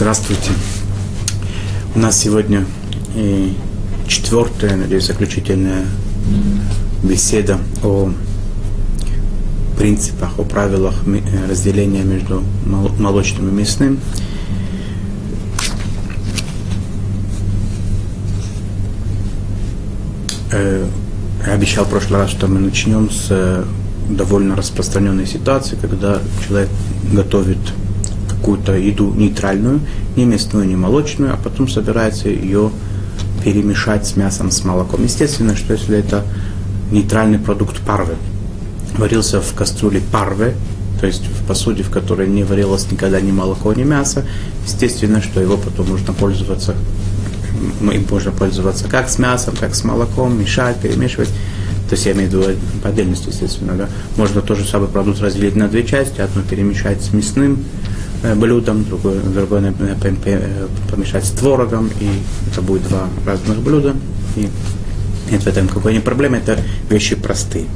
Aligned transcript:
Здравствуйте. 0.00 0.52
У 1.94 1.98
нас 1.98 2.18
сегодня 2.18 2.64
и 3.14 3.54
четвертая, 4.08 4.74
надеюсь, 4.74 5.04
заключительная 5.04 5.84
беседа 7.02 7.58
о 7.84 8.10
принципах, 9.76 10.38
о 10.38 10.44
правилах 10.44 10.94
разделения 11.46 12.02
между 12.02 12.42
молочным 12.64 13.50
и 13.50 13.52
мясным. 13.52 14.00
Э, 20.50 20.86
я 21.46 21.52
обещал 21.52 21.84
в 21.84 21.90
прошлый 21.90 22.20
раз, 22.20 22.30
что 22.30 22.46
мы 22.46 22.58
начнем 22.58 23.10
с 23.10 23.26
э, 23.28 23.64
довольно 24.08 24.56
распространенной 24.56 25.26
ситуации, 25.26 25.76
когда 25.78 26.20
человек 26.48 26.70
готовит 27.12 27.58
какую-то 28.40 28.74
еду 28.74 29.12
нейтральную, 29.12 29.80
не 30.16 30.24
мясную, 30.24 30.66
не 30.66 30.76
молочную, 30.76 31.34
а 31.34 31.36
потом 31.36 31.68
собирается 31.68 32.28
ее 32.28 32.70
перемешать 33.44 34.06
с 34.06 34.16
мясом, 34.16 34.50
с 34.50 34.64
молоком. 34.64 35.04
Естественно, 35.04 35.54
что 35.56 35.74
если 35.74 35.98
это 35.98 36.24
нейтральный 36.90 37.38
продукт 37.38 37.78
парвы, 37.80 38.14
варился 38.96 39.40
в 39.40 39.54
кастрюле 39.54 40.00
парвы, 40.12 40.54
то 41.00 41.06
есть 41.06 41.22
в 41.26 41.46
посуде, 41.46 41.82
в 41.82 41.90
которой 41.90 42.28
не 42.28 42.44
варилось 42.44 42.90
никогда 42.90 43.20
ни 43.20 43.30
молоко, 43.30 43.72
ни 43.72 43.84
мясо, 43.84 44.24
естественно, 44.66 45.22
что 45.22 45.40
его 45.40 45.56
потом 45.56 45.88
можно 45.88 46.12
пользоваться, 46.12 46.74
им 47.80 48.06
можно 48.10 48.32
пользоваться 48.32 48.88
как 48.88 49.08
с 49.08 49.18
мясом, 49.18 49.54
как 49.58 49.74
с 49.74 49.84
молоком, 49.84 50.38
мешать, 50.38 50.76
перемешивать. 50.76 51.30
То 51.88 51.94
есть 51.94 52.06
я 52.06 52.12
имею 52.12 52.30
в 52.30 52.32
виду 52.32 52.58
по 52.82 52.90
отдельности, 52.90 53.28
естественно, 53.28 53.74
да. 53.74 53.88
Можно 54.16 54.42
тоже 54.42 54.64
самый 54.64 54.88
продукт 54.88 55.20
разделить 55.20 55.56
на 55.56 55.68
две 55.68 55.84
части, 55.84 56.20
одну 56.20 56.42
перемешать 56.42 57.02
с 57.02 57.12
мясным, 57.12 57.64
блюдом, 58.36 58.84
другое, 58.84 59.20
другое 59.20 59.74
помешать 60.90 61.24
с 61.24 61.30
творогом, 61.30 61.90
и 62.00 62.08
это 62.50 62.62
будет 62.62 62.86
два 62.88 63.08
разных 63.24 63.58
блюда. 63.60 63.94
И 64.36 64.48
нет 65.30 65.42
в 65.42 65.46
этом 65.46 65.68
какой 65.68 65.92
нибудь 65.92 66.04
проблемы, 66.04 66.38
это 66.38 66.58
вещи 66.88 67.14
простые. 67.14 67.66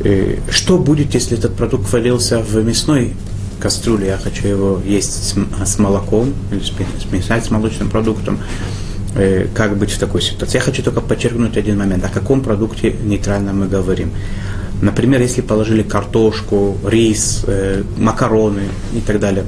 Э, 0.00 0.38
что 0.50 0.78
будет, 0.78 1.14
если 1.14 1.38
этот 1.38 1.54
продукт 1.54 1.90
варился 1.92 2.40
в 2.40 2.64
мясной 2.64 3.14
кастрюле, 3.60 4.08
я 4.08 4.18
хочу 4.18 4.48
его 4.48 4.80
есть 4.84 5.34
с, 5.64 5.78
молоком, 5.78 6.34
или 6.50 6.60
смешать 6.60 7.44
с 7.44 7.50
молочным 7.50 7.90
продуктом, 7.90 8.38
э, 9.14 9.46
как 9.54 9.76
быть 9.76 9.92
в 9.92 9.98
такой 9.98 10.22
ситуации. 10.22 10.58
Я 10.58 10.64
хочу 10.64 10.82
только 10.82 11.00
подчеркнуть 11.00 11.56
один 11.56 11.78
момент, 11.78 12.04
о 12.04 12.08
каком 12.08 12.40
продукте 12.40 12.96
нейтрально 13.04 13.52
мы 13.52 13.68
говорим. 13.68 14.10
Например, 14.82 15.20
если 15.20 15.42
положили 15.42 15.84
картошку, 15.84 16.76
рис, 16.84 17.44
э, 17.46 17.84
макароны 17.96 18.62
и 18.92 19.00
так 19.00 19.20
далее 19.20 19.44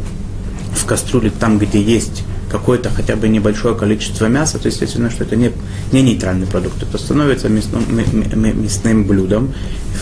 в 0.72 0.86
кастрюле, 0.86 1.32
там, 1.38 1.58
где 1.58 1.82
есть 1.82 2.22
какое-то 2.50 2.88
хотя 2.88 3.16
бы 3.16 3.28
небольшое 3.28 3.74
количество 3.74 4.26
мяса, 4.26 4.60
то 4.60 4.68
естественно, 4.68 5.10
что 5.10 5.24
это 5.24 5.34
не, 5.34 5.50
не 5.90 6.02
нейтральный 6.02 6.46
продукт, 6.46 6.80
это 6.80 6.98
становится 6.98 7.48
мясным, 7.48 7.82
мясным 8.62 9.04
блюдом, 9.04 9.52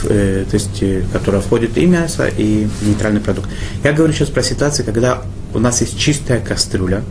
э, 0.05 0.44
то 0.50 0.55
есть, 0.55 0.83
э, 0.83 1.03
которое 1.14 1.41
входит 1.41 1.78
и 1.78 1.86
мясо, 1.86 2.27
и 2.27 2.69
нейтральный 2.83 3.22
продукт. 3.22 3.48
Я 3.83 3.94
говорю 3.94 4.12
сейчас 4.12 4.28
про 4.28 4.42
ситуацию, 4.42 4.84
когда 4.84 5.22
у 5.55 5.58
нас 5.60 5.80
есть 5.80 5.98
чистая 5.98 6.41
кастрюля, 6.41 7.03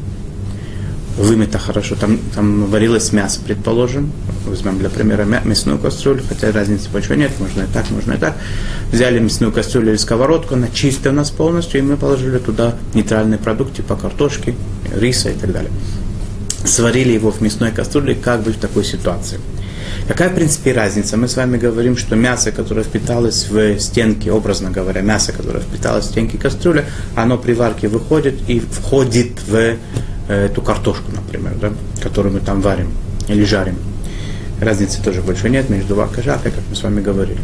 вымыто 1.17 1.59
хорошо, 1.59 1.95
там, 1.95 2.19
там 2.35 2.65
варилось 2.65 3.11
мясо, 3.11 3.39
предположим, 3.45 4.11
возьмем 4.45 4.79
для 4.79 4.89
примера 4.89 5.23
мясную 5.23 5.77
кастрюлю, 5.77 6.23
хотя 6.27 6.51
разницы 6.51 6.89
большой 6.89 7.17
нет, 7.17 7.31
можно 7.39 7.61
и 7.63 7.67
так, 7.73 7.89
можно 7.91 8.13
и 8.13 8.17
так. 8.17 8.37
Взяли 8.91 9.19
мясную 9.19 9.51
кастрюлю 9.51 9.89
или 9.89 9.97
сковородку, 9.97 10.55
она 10.55 10.67
чистая 10.73 11.13
у 11.13 11.15
нас 11.15 11.31
полностью, 11.31 11.79
и 11.79 11.83
мы 11.83 11.97
положили 11.97 12.37
туда 12.37 12.75
нейтральный 12.93 13.37
продукт, 13.37 13.75
типа 13.75 13.95
картошки, 13.95 14.55
риса 14.95 15.29
и 15.29 15.33
так 15.33 15.51
далее. 15.51 15.71
Сварили 16.63 17.13
его 17.13 17.31
в 17.31 17.41
мясной 17.41 17.71
кастрюле, 17.71 18.15
как 18.15 18.43
бы 18.43 18.51
в 18.51 18.57
такой 18.57 18.83
ситуации. 18.83 19.39
Какая, 20.07 20.29
в 20.29 20.35
принципе, 20.35 20.73
разница? 20.73 21.17
Мы 21.17 21.27
с 21.27 21.35
вами 21.35 21.57
говорим, 21.57 21.97
что 21.97 22.15
мясо, 22.15 22.51
которое 22.51 22.83
впиталось 22.83 23.47
в 23.49 23.79
стенки, 23.79 24.29
образно 24.29 24.69
говоря, 24.69 25.01
мясо, 25.01 25.31
которое 25.31 25.59
впиталось 25.59 26.05
в 26.05 26.09
стенки 26.09 26.37
кастрюли, 26.37 26.85
оно 27.15 27.37
при 27.37 27.53
варке 27.53 27.87
выходит 27.87 28.35
и 28.47 28.59
входит 28.59 29.39
в 29.47 29.77
эту 30.33 30.61
картошку, 30.61 31.11
например, 31.11 31.53
да, 31.59 31.71
которую 32.01 32.33
мы 32.33 32.39
там 32.39 32.61
варим 32.61 32.91
или 33.27 33.43
жарим. 33.43 33.75
Разницы 34.59 35.01
тоже 35.01 35.21
большой 35.21 35.49
нет 35.49 35.69
между 35.69 35.95
варкой 35.95 36.21
и 36.21 36.25
жаркой, 36.25 36.51
как 36.51 36.61
мы 36.69 36.75
с 36.75 36.83
вами 36.83 37.01
говорили. 37.01 37.39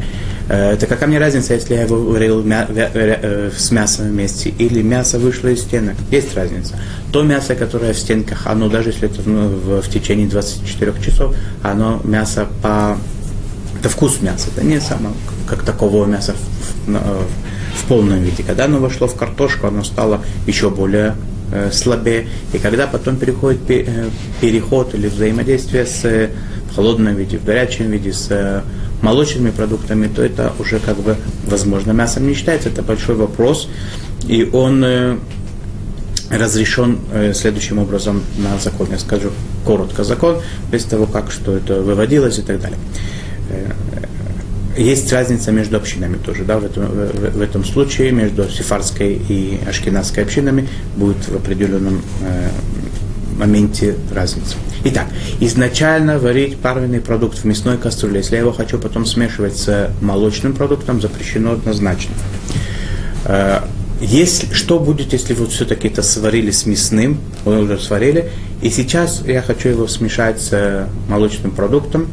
Э, 0.49 0.73
это 0.73 0.85
какая 0.85 1.07
мне 1.07 1.17
разница, 1.17 1.55
если 1.55 1.73
я 1.73 1.81
его 1.81 1.97
варил 1.97 2.43
э, 2.45 3.51
с 3.57 3.71
мясом 3.71 4.09
вместе, 4.09 4.49
или 4.49 4.83
мясо 4.83 5.17
вышло 5.17 5.47
из 5.47 5.61
стенок? 5.61 5.95
Есть 6.11 6.35
разница. 6.35 6.75
То 7.11 7.23
мясо, 7.23 7.55
которое 7.55 7.93
в 7.93 7.97
стенках, 7.97 8.45
оно 8.45 8.69
даже 8.69 8.89
если 8.89 9.09
это 9.09 9.27
ну, 9.27 9.47
в, 9.47 9.81
в 9.81 9.89
течение 9.89 10.27
24 10.27 10.93
часов, 11.03 11.35
оно 11.63 11.99
мясо 12.03 12.47
по... 12.61 12.97
Это 13.79 13.89
вкус 13.89 14.21
мяса, 14.21 14.49
это 14.55 14.63
не 14.63 14.79
само 14.79 15.13
как 15.47 15.63
такового 15.63 16.05
мяса 16.05 16.33
в, 16.33 16.91
в, 16.91 16.97
в 16.97 17.85
полном 17.87 18.21
виде. 18.21 18.43
Когда 18.43 18.65
оно 18.65 18.79
вошло 18.79 19.07
в 19.07 19.15
картошку, 19.15 19.67
оно 19.67 19.83
стало 19.83 20.21
еще 20.45 20.69
более 20.69 21.15
э, 21.52 21.72
слабее. 21.72 22.28
И 22.53 22.58
когда 22.58 22.88
потом 22.88 23.18
переходит 23.18 23.69
э, 23.69 24.09
переход 24.41 24.94
или 24.94 25.08
взаимодействие 25.08 25.85
с 25.85 26.06
э, 26.06 26.30
в 26.72 26.75
холодном 26.75 27.16
виде, 27.16 27.38
в 27.38 27.46
горячем 27.46 27.90
виде, 27.91 28.13
с 28.13 28.28
э, 28.30 28.62
молочными 29.02 29.52
продуктами, 29.52 30.08
то 30.08 30.24
это 30.24 30.53
уже 30.59 30.80
как 30.80 30.97
бы 30.97 31.16
возможно 31.46 31.91
мясом 31.91 32.28
не 32.28 32.34
считается. 32.34 32.69
Это 32.69 32.81
большой 32.81 33.16
вопрос. 33.16 33.69
И 34.28 34.44
он 34.52 34.85
разрешен 36.30 37.00
следующим 37.34 37.78
образом 37.79 38.24
на 38.38 38.59
закон. 38.59 38.88
Я 38.91 39.00
скажу 39.00 39.31
коротко 39.66 40.03
закон, 40.03 40.41
без 40.72 40.84
того, 40.84 41.06
как 41.06 41.31
что 41.31 41.56
это 41.56 41.81
выводилось 41.81 42.40
и 42.40 42.41
так 42.41 42.59
далее. 42.59 42.78
Э, 44.77 44.81
есть 44.81 45.11
разница 45.11 45.51
между 45.51 45.77
общинами 45.77 46.17
тоже, 46.17 46.43
да, 46.43 46.59
в 46.59 46.65
этом, 46.65 46.85
в, 46.85 47.38
в 47.38 47.41
этом 47.41 47.65
случае 47.65 48.11
между 48.11 48.49
сефарской 48.49 49.13
и 49.13 49.59
ашкенадской 49.67 50.23
общинами 50.23 50.67
будет 50.95 51.27
в 51.27 51.35
определенном 51.35 52.01
э, 52.21 52.49
моменте 53.37 53.95
разница. 54.13 54.55
Итак, 54.83 55.07
изначально 55.39 56.19
варить 56.19 56.57
парвенный 56.57 57.01
продукт 57.01 57.39
в 57.39 57.45
мясной 57.45 57.77
кастрюле, 57.77 58.19
если 58.19 58.35
я 58.35 58.41
его 58.41 58.51
хочу 58.51 58.79
потом 58.79 59.05
смешивать 59.05 59.57
с 59.57 59.91
молочным 60.01 60.53
продуктом, 60.53 61.01
запрещено 61.01 61.53
однозначно. 61.53 62.13
Э, 63.25 63.61
если, 63.99 64.53
что 64.53 64.77
будет, 64.77 65.11
если 65.13 65.33
вот 65.33 65.51
все-таки 65.51 65.87
это 65.87 66.03
сварили 66.03 66.51
с 66.51 66.67
мясным, 66.67 67.19
вы 67.45 67.63
уже 67.63 67.79
сварили, 67.79 68.29
и 68.61 68.69
сейчас 68.69 69.23
я 69.25 69.41
хочу 69.41 69.69
его 69.69 69.87
смешать 69.87 70.39
с 70.39 70.87
молочным 71.09 71.49
продуктом, 71.49 72.07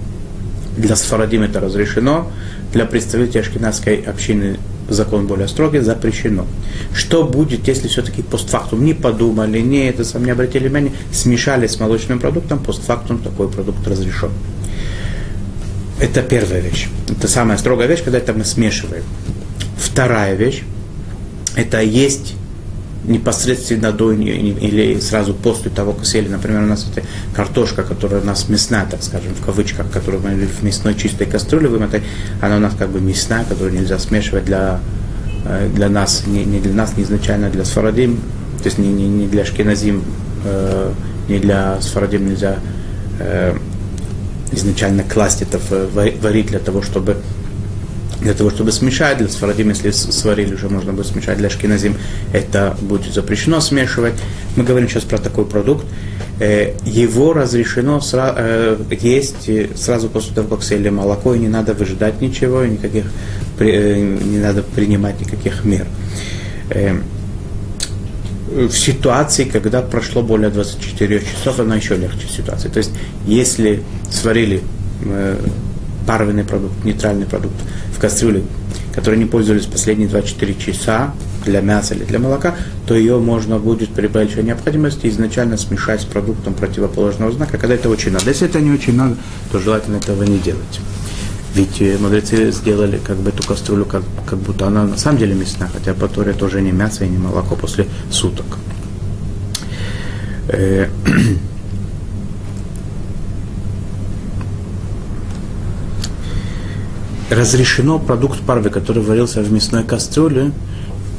для 0.76 0.96
Сфарадим 0.96 1.42
это 1.42 1.60
разрешено, 1.60 2.30
для 2.72 2.84
представителей 2.84 3.40
ашкенадской 3.40 3.96
общины 3.96 4.58
закон 4.88 5.26
более 5.26 5.48
строгий, 5.48 5.80
запрещено. 5.80 6.46
Что 6.92 7.24
будет, 7.24 7.66
если 7.68 7.88
все-таки 7.88 8.22
постфактум 8.22 8.84
не 8.84 8.94
подумали, 8.94 9.60
не 9.60 9.88
это 9.88 10.04
сам 10.04 10.24
не 10.24 10.30
обратили 10.30 10.64
внимания, 10.68 10.92
смешали 11.12 11.66
с 11.66 11.78
молочным 11.80 12.18
продуктом, 12.18 12.58
постфактум 12.58 13.18
такой 13.18 13.48
продукт 13.48 13.86
разрешен. 13.86 14.30
Это 16.00 16.22
первая 16.22 16.60
вещь. 16.60 16.88
Это 17.08 17.28
самая 17.28 17.56
строгая 17.56 17.86
вещь, 17.86 18.02
когда 18.02 18.18
это 18.18 18.32
мы 18.32 18.44
смешиваем. 18.44 19.04
Вторая 19.78 20.34
вещь, 20.34 20.62
это 21.54 21.80
есть 21.80 22.34
непосредственно 23.06 23.92
до 23.92 24.12
или 24.12 24.98
сразу 25.00 25.34
после 25.34 25.70
того, 25.70 25.92
как 25.92 26.06
съели, 26.06 26.28
например, 26.28 26.62
у 26.62 26.66
нас 26.66 26.86
это 26.90 27.06
картошка, 27.34 27.82
которая 27.82 28.20
у 28.20 28.24
нас 28.24 28.48
мясная, 28.48 28.86
так 28.86 29.02
скажем, 29.02 29.34
в 29.34 29.44
кавычках, 29.44 29.90
которую 29.90 30.22
мы 30.22 30.46
в 30.46 30.62
мясной 30.62 30.94
чистой 30.94 31.26
кастрюле 31.26 31.68
вымотали, 31.68 32.02
она 32.40 32.56
у 32.56 32.60
нас 32.60 32.74
как 32.78 32.90
бы 32.90 33.00
мясная, 33.00 33.44
которую 33.44 33.74
нельзя 33.74 33.98
смешивать 33.98 34.44
для, 34.44 34.80
э, 35.44 35.68
для 35.74 35.88
нас, 35.88 36.24
не, 36.26 36.44
не 36.44 36.60
для 36.60 36.72
нас, 36.72 36.96
не 36.96 37.02
изначально 37.02 37.50
для 37.50 37.64
сфарадим, 37.64 38.16
то 38.58 38.66
есть 38.66 38.78
не, 38.78 38.88
не, 38.88 39.08
не 39.08 39.26
для 39.26 39.44
шкиназим, 39.44 40.02
э, 40.44 40.92
не 41.28 41.38
для 41.38 41.80
сфарадим 41.80 42.28
нельзя 42.28 42.56
э, 43.18 43.54
изначально 44.52 45.02
класть 45.02 45.42
это 45.42 45.58
в, 45.58 46.20
варить 46.22 46.46
для 46.46 46.58
того, 46.58 46.82
чтобы 46.82 47.18
для 48.20 48.34
того, 48.34 48.50
чтобы 48.50 48.72
смешать, 48.72 49.18
для 49.18 49.28
сфарадим, 49.28 49.68
если 49.70 49.90
сварили, 49.90 50.54
уже 50.54 50.68
можно 50.68 50.92
будет 50.92 51.06
смешать, 51.06 51.38
для 51.38 51.50
шкиназим 51.50 51.96
это 52.32 52.76
будет 52.80 53.12
запрещено 53.12 53.60
смешивать. 53.60 54.14
Мы 54.56 54.64
говорим 54.64 54.88
сейчас 54.88 55.04
про 55.04 55.18
такой 55.18 55.44
продукт. 55.44 55.84
Э, 56.40 56.74
его 56.84 57.32
разрешено 57.32 58.00
э, 58.12 58.76
есть 58.90 59.48
сразу 59.78 60.08
после 60.08 60.34
того, 60.34 60.48
как 60.48 60.64
съели 60.64 60.88
молоко, 60.88 61.34
и 61.34 61.38
не 61.38 61.48
надо 61.48 61.74
выжидать 61.74 62.20
ничего, 62.20 62.64
никаких, 62.64 63.04
э, 63.60 64.00
не 64.00 64.38
надо 64.38 64.62
принимать 64.62 65.20
никаких 65.20 65.64
мер. 65.64 65.86
В 68.50 68.72
ситуации, 68.72 69.44
когда 69.44 69.82
прошло 69.82 70.22
более 70.22 70.50
24 70.50 71.20
часов, 71.20 71.60
она 71.60 71.76
еще 71.76 71.96
легче 71.96 72.26
ситуация. 72.28 72.70
То 72.70 72.78
есть, 72.78 72.90
если 73.26 73.82
сварили 74.10 74.62
парвенный 76.06 76.44
продукт, 76.44 76.84
нейтральный 76.84 77.26
продукт 77.26 77.54
в 77.94 77.98
кастрюле, 77.98 78.42
который 78.94 79.18
не 79.18 79.24
пользовались 79.24 79.66
последние 79.66 80.08
24 80.08 80.54
часа, 80.54 81.14
для 81.44 81.60
мяса 81.60 81.94
или 81.94 82.04
для 82.04 82.18
молока, 82.18 82.54
то 82.86 82.94
ее 82.94 83.18
можно 83.18 83.58
будет 83.58 83.90
при 83.90 84.06
большой 84.06 84.42
необходимости 84.42 85.06
изначально 85.08 85.56
смешать 85.56 86.02
с 86.02 86.04
продуктом 86.04 86.54
противоположного 86.54 87.32
знака, 87.32 87.58
когда 87.58 87.74
это 87.74 87.88
очень 87.88 88.12
надо. 88.12 88.30
Если 88.30 88.48
это 88.48 88.60
не 88.60 88.70
очень 88.70 88.96
надо, 88.96 89.16
то 89.52 89.58
желательно 89.58 89.96
этого 89.96 90.22
не 90.24 90.38
делать. 90.38 90.80
Ведь 91.54 91.80
э, 91.80 91.98
мудрецы 91.98 92.50
сделали 92.50 92.98
как 92.98 93.16
бы 93.18 93.30
эту 93.30 93.46
кастрюлю, 93.46 93.84
как, 93.84 94.02
как 94.26 94.38
будто 94.40 94.66
она 94.66 94.84
на 94.84 94.96
самом 94.96 95.18
деле 95.18 95.34
мясная, 95.34 95.68
хотя 95.72 95.94
по 95.94 96.08
Торе 96.08 96.32
тоже 96.32 96.60
не 96.60 96.72
мясо 96.72 97.04
и 97.04 97.08
не 97.08 97.18
молоко 97.18 97.54
после 97.54 97.86
суток. 98.10 98.46
разрешено 107.30 107.98
продукт 107.98 108.40
парвы, 108.40 108.70
который 108.70 109.02
варился 109.02 109.42
в 109.42 109.52
мясной 109.52 109.84
кастрюле, 109.84 110.52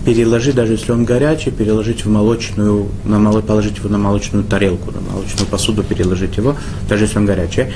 переложить, 0.05 0.55
даже 0.55 0.73
если 0.73 0.91
он 0.91 1.03
горячий, 1.03 1.51
переложить 1.51 2.05
в 2.05 2.09
молочную, 2.09 2.89
на 3.03 3.17
мало, 3.19 3.41
положить 3.41 3.77
его 3.77 3.89
на 3.89 3.97
молочную 3.97 4.43
тарелку, 4.43 4.91
на 4.91 5.01
молочную 5.01 5.47
посуду 5.47 5.83
переложить 5.83 6.37
его, 6.37 6.55
даже 6.87 7.05
если 7.05 7.17
он 7.17 7.25
горячий. 7.25 7.67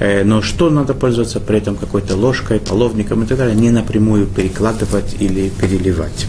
Э, 0.00 0.24
но 0.24 0.40
что 0.40 0.70
надо 0.70 0.94
пользоваться 0.94 1.40
при 1.40 1.58
этом 1.58 1.76
какой-то 1.76 2.16
ложкой, 2.16 2.58
половником 2.58 3.22
и 3.22 3.26
так 3.26 3.38
далее, 3.38 3.54
не 3.54 3.70
напрямую 3.70 4.26
перекладывать 4.26 5.16
или 5.20 5.50
переливать. 5.50 6.26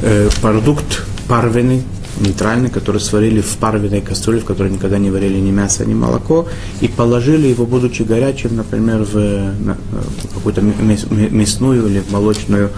Э, 0.00 0.28
продукт 0.40 1.02
парвенный, 1.28 1.82
нейтральный, 2.20 2.70
который 2.70 3.00
сварили 3.00 3.40
в 3.40 3.56
парвенной 3.56 4.00
кастрюле, 4.00 4.40
в 4.40 4.44
которой 4.44 4.70
никогда 4.70 4.98
не 4.98 5.10
варили 5.10 5.38
ни 5.38 5.50
мясо, 5.50 5.84
ни 5.84 5.94
молоко, 5.94 6.46
и 6.80 6.88
положили 6.88 7.48
его, 7.48 7.66
будучи 7.66 8.02
горячим, 8.02 8.56
например, 8.56 9.02
в, 9.02 9.14
в 9.14 10.34
какую-то 10.34 10.60
мясную 10.62 11.86
или 11.86 12.02
молочную 12.10 12.70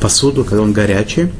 посуду, 0.00 0.44
когда 0.44 0.62
он 0.62 0.72
горячий, 0.72 1.30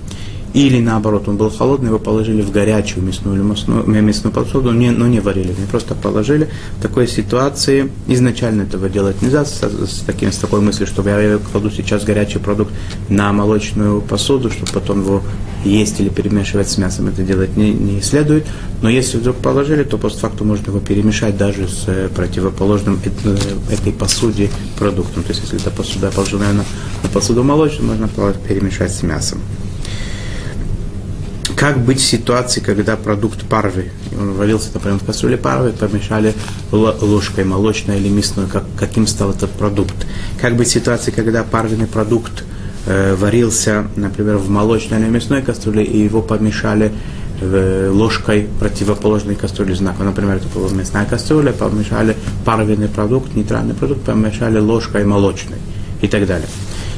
или 0.52 0.80
наоборот, 0.80 1.28
он 1.28 1.36
был 1.36 1.50
холодный, 1.50 1.88
его 1.88 1.98
положили 1.98 2.42
в 2.42 2.50
горячую 2.50 3.04
мясную 3.04 3.36
или 3.36 3.42
мясную, 3.42 3.86
мясную 3.86 4.32
посуду, 4.32 4.72
не, 4.72 4.90
но 4.90 5.06
не 5.06 5.20
варили, 5.20 5.54
не 5.56 5.66
просто 5.70 5.94
положили. 5.94 6.48
В 6.78 6.82
такой 6.82 7.06
ситуации 7.06 7.90
изначально 8.08 8.62
этого 8.62 8.88
делать 8.88 9.22
нельзя, 9.22 9.44
с, 9.44 9.62
с, 9.62 10.02
таким, 10.04 10.32
с 10.32 10.38
такой 10.38 10.60
мыслью, 10.60 10.88
что 10.88 11.02
я 11.08 11.38
кладу 11.38 11.70
сейчас 11.70 12.04
горячий 12.04 12.38
продукт 12.38 12.72
на 13.08 13.32
молочную 13.32 14.00
посуду, 14.00 14.50
чтобы 14.50 14.72
потом 14.72 15.02
его 15.02 15.22
есть 15.64 16.00
или 16.00 16.08
перемешивать 16.08 16.68
с 16.68 16.78
мясом, 16.78 17.08
это 17.08 17.22
делать 17.22 17.56
не, 17.56 17.72
не 17.72 18.00
следует. 18.00 18.44
Но 18.82 18.88
если 18.88 19.18
вдруг 19.18 19.36
положили, 19.36 19.84
то 19.84 19.98
постфакту 19.98 20.44
можно 20.44 20.70
его 20.70 20.80
перемешать 20.80 21.36
даже 21.36 21.68
с 21.68 21.84
э, 21.86 22.08
противоположным 22.08 22.98
э, 23.04 23.36
этой 23.70 23.92
посуде 23.92 24.50
продуктом. 24.78 25.22
То 25.22 25.28
есть 25.28 25.42
если 25.42 25.60
эта 25.60 25.70
посуда 25.70 26.10
положена 26.10 26.52
на, 26.52 26.64
на 27.02 27.08
посуду 27.12 27.44
молочную, 27.44 27.90
можно 27.90 28.08
перемешать 28.48 28.92
с 28.92 29.02
мясом. 29.02 29.38
Как 31.60 31.78
быть 31.78 32.00
в 32.00 32.04
ситуации, 32.04 32.60
когда 32.60 32.96
продукт 32.96 33.46
парвы, 33.46 33.90
он 34.18 34.32
варился, 34.32 34.70
например, 34.72 34.98
в 34.98 35.04
кастрюле 35.04 35.36
парвы, 35.36 35.72
помешали 35.72 36.32
ложкой 36.72 37.44
молочной 37.44 37.98
или 37.98 38.08
мясной, 38.08 38.46
как, 38.46 38.64
каким 38.78 39.06
стал 39.06 39.32
этот 39.32 39.50
продукт? 39.50 39.94
Как 40.40 40.56
быть 40.56 40.68
в 40.68 40.70
ситуации, 40.70 41.10
когда 41.10 41.44
парвенный 41.44 41.86
продукт 41.86 42.44
э, 42.86 43.14
варился, 43.14 43.88
например, 43.96 44.38
в 44.38 44.48
молочной 44.48 45.00
или 45.00 45.08
мясной 45.10 45.42
кастрюле, 45.42 45.84
и 45.84 45.98
его 46.02 46.22
помешали 46.22 46.92
э, 47.42 47.90
ложкой 47.92 48.48
противоположной 48.58 49.34
кастрюли 49.34 49.74
знака. 49.74 50.02
Например, 50.02 50.36
это 50.36 50.48
была 50.54 50.70
мясная 50.70 51.04
кастрюля, 51.04 51.52
помешали 51.52 52.16
парвенный 52.46 52.88
продукт, 52.88 53.34
нейтральный 53.34 53.74
продукт, 53.74 54.00
помешали 54.00 54.58
ложкой 54.58 55.04
молочной 55.04 55.58
и 56.00 56.08
так 56.08 56.26
далее. 56.26 56.48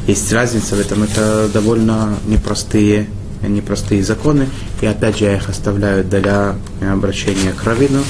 Есть 0.06 0.32
разница 0.32 0.76
в 0.76 0.80
этом, 0.80 1.02
это 1.02 1.48
довольно 1.52 2.14
непростые 2.28 3.08
непростые 3.42 4.02
законы, 4.02 4.48
и 4.80 4.86
опять 4.86 5.18
же 5.18 5.24
я 5.24 5.36
их 5.36 5.48
оставляю 5.48 6.04
для 6.04 6.56
обращения 6.80 7.52
к 7.52 7.64
раввину, 7.64 8.02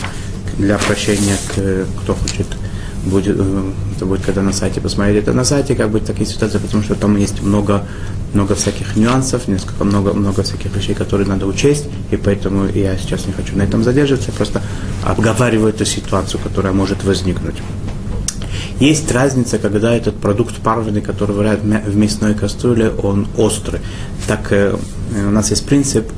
для 0.59 0.77
обращения 0.77 1.37
к, 1.55 1.87
кто 2.03 2.15
хочет, 2.15 2.47
будет, 3.05 3.37
э, 3.39 3.73
это 3.97 4.07
будет 4.07 4.25
когда 4.25 4.43
на 4.43 4.53
сайте 4.53 4.81
посмотреть 4.81 5.23
это 5.23 5.33
на 5.33 5.45
сайте, 5.45 5.75
как 5.75 5.91
быть 5.91 6.05
такие 6.05 6.27
ситуации, 6.27 6.59
потому 6.59 6.83
что 6.83 6.95
там 6.95 7.17
есть 7.17 7.43
много, 7.43 7.85
много 8.33 8.55
всяких 8.55 8.97
нюансов, 8.97 9.49
несколько 9.49 9.85
много, 9.85 10.13
много 10.13 10.43
всяких 10.43 10.75
вещей, 10.77 10.95
которые 10.95 11.27
надо 11.27 11.47
учесть, 11.47 11.87
и 12.11 12.17
поэтому 12.17 12.67
я 12.67 12.97
сейчас 12.97 13.27
не 13.27 13.33
хочу 13.33 13.57
на 13.57 13.63
этом 13.63 13.83
задерживаться, 13.83 14.33
просто 14.33 14.63
обговариваю 15.05 15.71
эту 15.71 15.85
ситуацию, 15.85 16.41
которая 16.43 16.73
может 16.73 17.05
возникнуть. 17.05 17.57
Есть 18.83 19.13
разница, 19.13 19.59
когда 19.59 19.95
этот 19.95 20.17
продукт 20.17 20.57
парвенный, 20.57 21.03
который 21.03 21.37
варят 21.37 21.61
в 21.61 21.97
мясной 21.97 22.35
кастрюле, 22.35 22.91
он 22.91 23.29
острый. 23.37 23.81
Так 24.27 24.53
э, 24.53 24.75
у 25.27 25.31
нас 25.31 25.51
есть 25.51 25.67
принцип, 25.67 26.11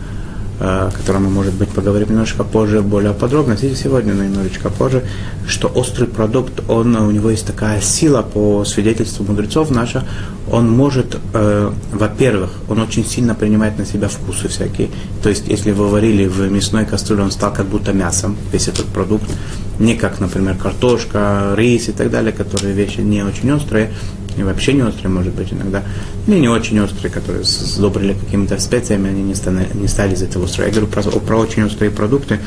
э, 0.60 0.64
о 0.64 0.90
котором 0.90 1.24
мы, 1.24 1.30
может 1.30 1.54
быть, 1.54 1.68
поговорим 1.68 2.10
немножко 2.10 2.44
позже, 2.44 2.82
более 2.82 3.12
подробно, 3.12 3.56
сегодня, 3.56 4.14
но 4.14 4.24
немножечко 4.24 4.70
позже, 4.70 5.04
что 5.46 5.68
острый 5.68 6.06
продукт, 6.06 6.62
он, 6.68 6.96
у 6.96 7.10
него 7.10 7.30
есть 7.30 7.46
такая 7.46 7.80
сила, 7.80 8.22
по 8.22 8.64
свидетельству 8.64 9.24
мудрецов 9.24 9.70
наша, 9.70 10.04
он 10.50 10.70
может, 10.70 11.18
э, 11.32 11.72
во-первых, 11.92 12.50
он 12.68 12.80
очень 12.80 13.04
сильно 13.04 13.34
принимает 13.34 13.78
на 13.78 13.86
себя 13.86 14.08
вкусы 14.08 14.48
всякие. 14.48 14.90
То 15.22 15.30
есть, 15.30 15.48
если 15.48 15.72
вы 15.72 15.88
варили 15.88 16.26
в 16.26 16.50
мясной 16.50 16.84
кастрюле, 16.84 17.22
он 17.22 17.30
стал 17.30 17.52
как 17.52 17.66
будто 17.66 17.92
мясом, 17.92 18.36
весь 18.52 18.68
этот 18.68 18.86
продукт 18.86 19.30
не 19.78 19.96
как, 19.96 20.20
например, 20.20 20.56
картошка, 20.56 21.54
рис 21.56 21.88
и 21.88 21.92
так 21.92 22.10
далее, 22.10 22.32
которые 22.32 22.74
вещи 22.74 23.00
не 23.00 23.22
очень 23.22 23.50
острые, 23.50 23.90
и 24.36 24.42
вообще 24.42 24.72
не 24.72 24.82
острые, 24.82 25.10
может 25.10 25.34
быть, 25.34 25.52
иногда, 25.52 25.82
не 26.26 26.40
не 26.40 26.48
очень 26.48 26.80
острые, 26.80 27.12
которые 27.12 27.44
сдобрили 27.44 28.14
какими-то 28.14 28.58
специями, 28.58 29.10
они 29.10 29.22
не 29.22 29.34
стали, 29.34 29.68
не 29.74 29.88
стали 29.88 30.14
из 30.14 30.22
этого 30.22 30.44
острые. 30.44 30.68
Я 30.68 30.74
говорю 30.74 30.88
про, 30.88 31.02
про 31.02 31.36
очень 31.36 31.64
острые 31.64 31.90
продукты, 31.90 32.40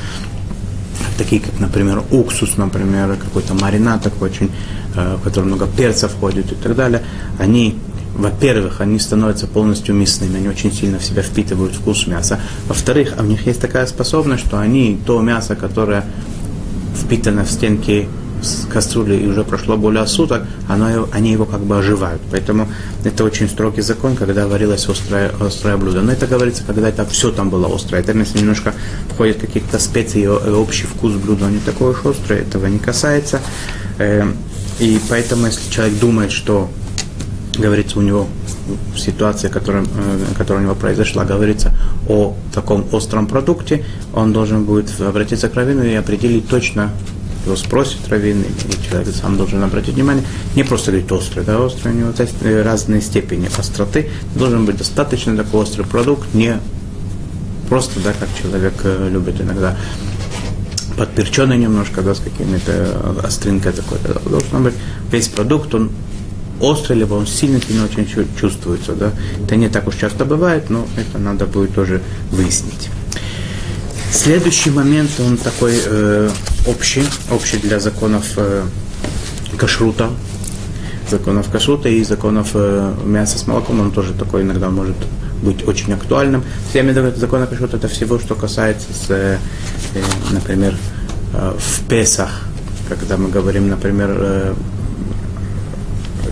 такие 1.17 1.41
как, 1.41 1.59
например, 1.59 2.03
уксус, 2.11 2.57
например, 2.57 3.15
какой-то 3.15 3.53
маринад 3.53 4.03
такой 4.03 4.29
очень, 4.29 4.51
э, 4.95 5.15
в 5.15 5.23
который 5.23 5.45
много 5.45 5.67
перца 5.67 6.07
входит 6.07 6.51
и 6.51 6.55
так 6.55 6.75
далее, 6.75 7.03
они 7.39 7.77
во-первых, 8.17 8.81
они 8.81 8.97
становятся 8.97 9.45
полностью 9.45 9.93
мясными, 9.93 10.37
они 10.37 10.49
очень 10.49 10.73
сильно 10.73 10.97
в 10.97 11.03
себя 11.03 11.21
впитывают 11.21 11.75
вкус 11.75 12.07
мяса. 12.07 12.39
Во-вторых, 12.67 13.13
у 13.19 13.23
них 13.23 13.45
есть 13.45 13.61
такая 13.61 13.85
способность, 13.85 14.43
что 14.43 14.57
они 14.57 14.99
то 15.05 15.21
мясо, 15.21 15.55
которое 15.55 16.03
впитано 16.95 17.45
в 17.45 17.51
стенки 17.51 18.07
кастрюли 18.69 19.15
и 19.15 19.27
уже 19.27 19.43
прошло 19.43 19.77
более 19.77 20.05
суток, 20.07 20.43
оно, 20.67 21.07
они 21.11 21.31
его 21.31 21.45
как 21.45 21.61
бы 21.61 21.77
оживают. 21.77 22.21
Поэтому 22.31 22.67
это 23.03 23.23
очень 23.23 23.49
строгий 23.49 23.81
закон, 23.81 24.15
когда 24.15 24.47
варилось 24.47 24.87
острое, 24.87 25.31
острое 25.39 25.77
блюдо. 25.77 26.01
Но 26.01 26.11
это 26.11 26.27
говорится, 26.27 26.63
когда 26.65 26.89
это 26.89 27.05
все 27.05 27.31
там 27.31 27.49
было 27.49 27.73
острое. 27.73 28.01
Это 28.01 28.17
если 28.17 28.39
немножко 28.39 28.73
входят 29.09 29.37
какие-то 29.37 29.79
специи 29.79 30.23
и 30.23 30.27
общий 30.27 30.85
вкус 30.85 31.13
блюда, 31.13 31.49
не 31.49 31.59
такой 31.59 31.91
уж 31.91 32.05
острый, 32.05 32.39
этого 32.39 32.67
не 32.67 32.79
касается. 32.79 33.41
Эм, 33.97 34.35
и 34.79 34.99
поэтому, 35.09 35.47
если 35.47 35.71
человек 35.71 35.99
думает, 35.99 36.31
что 36.31 36.69
говорится 37.57 37.99
у 37.99 38.01
него 38.01 38.27
в 38.93 38.99
ситуации, 38.99 39.47
которая, 39.47 39.83
э, 39.83 40.25
которая 40.37 40.63
у 40.63 40.65
него 40.65 40.75
произошла, 40.75 41.25
говорится 41.25 41.73
о 42.07 42.35
таком 42.53 42.85
остром 42.91 43.27
продукте, 43.27 43.83
он 44.13 44.33
должен 44.33 44.63
будет 44.63 44.99
обратиться 45.01 45.49
к 45.49 45.55
раввину 45.55 45.83
и 45.83 45.93
определить 45.93 46.47
точно, 46.47 46.91
его 47.47 47.55
спросит 47.55 48.07
раввин, 48.07 48.43
и 48.43 48.87
человек 48.87 49.13
сам 49.15 49.37
должен 49.37 49.63
обратить 49.63 49.95
внимание, 49.95 50.23
не 50.55 50.63
просто 50.63 50.91
говорить 50.91 51.11
острый, 51.11 51.43
да, 51.43 51.59
острый, 51.59 51.93
у 51.93 51.95
него 51.95 52.13
э, 52.17 52.61
разные 52.61 53.01
степени 53.01 53.49
остроты, 53.57 54.09
должен 54.35 54.65
быть 54.65 54.77
достаточно 54.77 55.35
такой 55.35 55.61
острый 55.61 55.85
продукт, 55.85 56.33
не 56.33 56.59
просто, 57.69 57.99
да, 57.99 58.13
как 58.13 58.29
человек 58.41 58.73
э, 58.83 59.09
любит 59.11 59.41
иногда 59.41 59.77
подперченный 60.97 61.57
немножко, 61.57 62.01
да, 62.01 62.15
с 62.15 62.19
какими-то 62.19 63.21
остринкой 63.23 63.71
такой, 63.71 63.97
да, 64.05 64.19
должен 64.29 64.63
быть 64.63 64.73
весь 65.11 65.27
продукт, 65.27 65.73
он 65.73 65.91
острый, 66.59 66.97
либо 66.97 67.13
он 67.13 67.27
сильно-сильно 67.27 67.85
очень 67.85 68.07
чувствуется. 68.39 68.93
Да? 68.93 69.11
Это 69.43 69.55
не 69.55 69.69
так 69.69 69.87
уж 69.87 69.95
часто 69.95 70.25
бывает, 70.25 70.69
но 70.69 70.87
это 70.97 71.19
надо 71.19 71.45
будет 71.45 71.75
тоже 71.75 72.01
выяснить. 72.31 72.89
Следующий 74.11 74.71
момент, 74.71 75.11
он 75.19 75.37
такой 75.37 75.73
э, 75.85 76.29
общий, 76.65 77.03
общий 77.31 77.57
для 77.57 77.79
законов 77.79 78.25
э, 78.37 78.63
кашрута, 79.57 80.09
законов 81.09 81.49
кашрута 81.49 81.89
и 81.89 82.03
законов 82.03 82.51
э, 82.53 82.93
мяса 83.05 83.37
с 83.37 83.47
молоком, 83.47 83.81
он 83.81 83.91
тоже 83.91 84.13
такой 84.13 84.43
иногда 84.43 84.69
может 84.69 84.95
быть 85.41 85.67
очень 85.67 85.93
актуальным. 85.93 86.43
Все 86.69 86.83
законы 87.15 87.47
кашрута 87.47 87.77
это 87.77 87.87
всего, 87.87 88.17
что 88.19 88.35
касается, 88.35 88.87
с, 88.93 89.09
э, 89.09 89.37
э, 89.93 90.01
например, 90.31 90.75
э, 91.33 91.53
в 91.57 91.87
Песах, 91.87 92.43
когда 92.89 93.17
мы 93.17 93.29
говорим, 93.29 93.67
например, 93.67 94.15
э, 94.19 94.53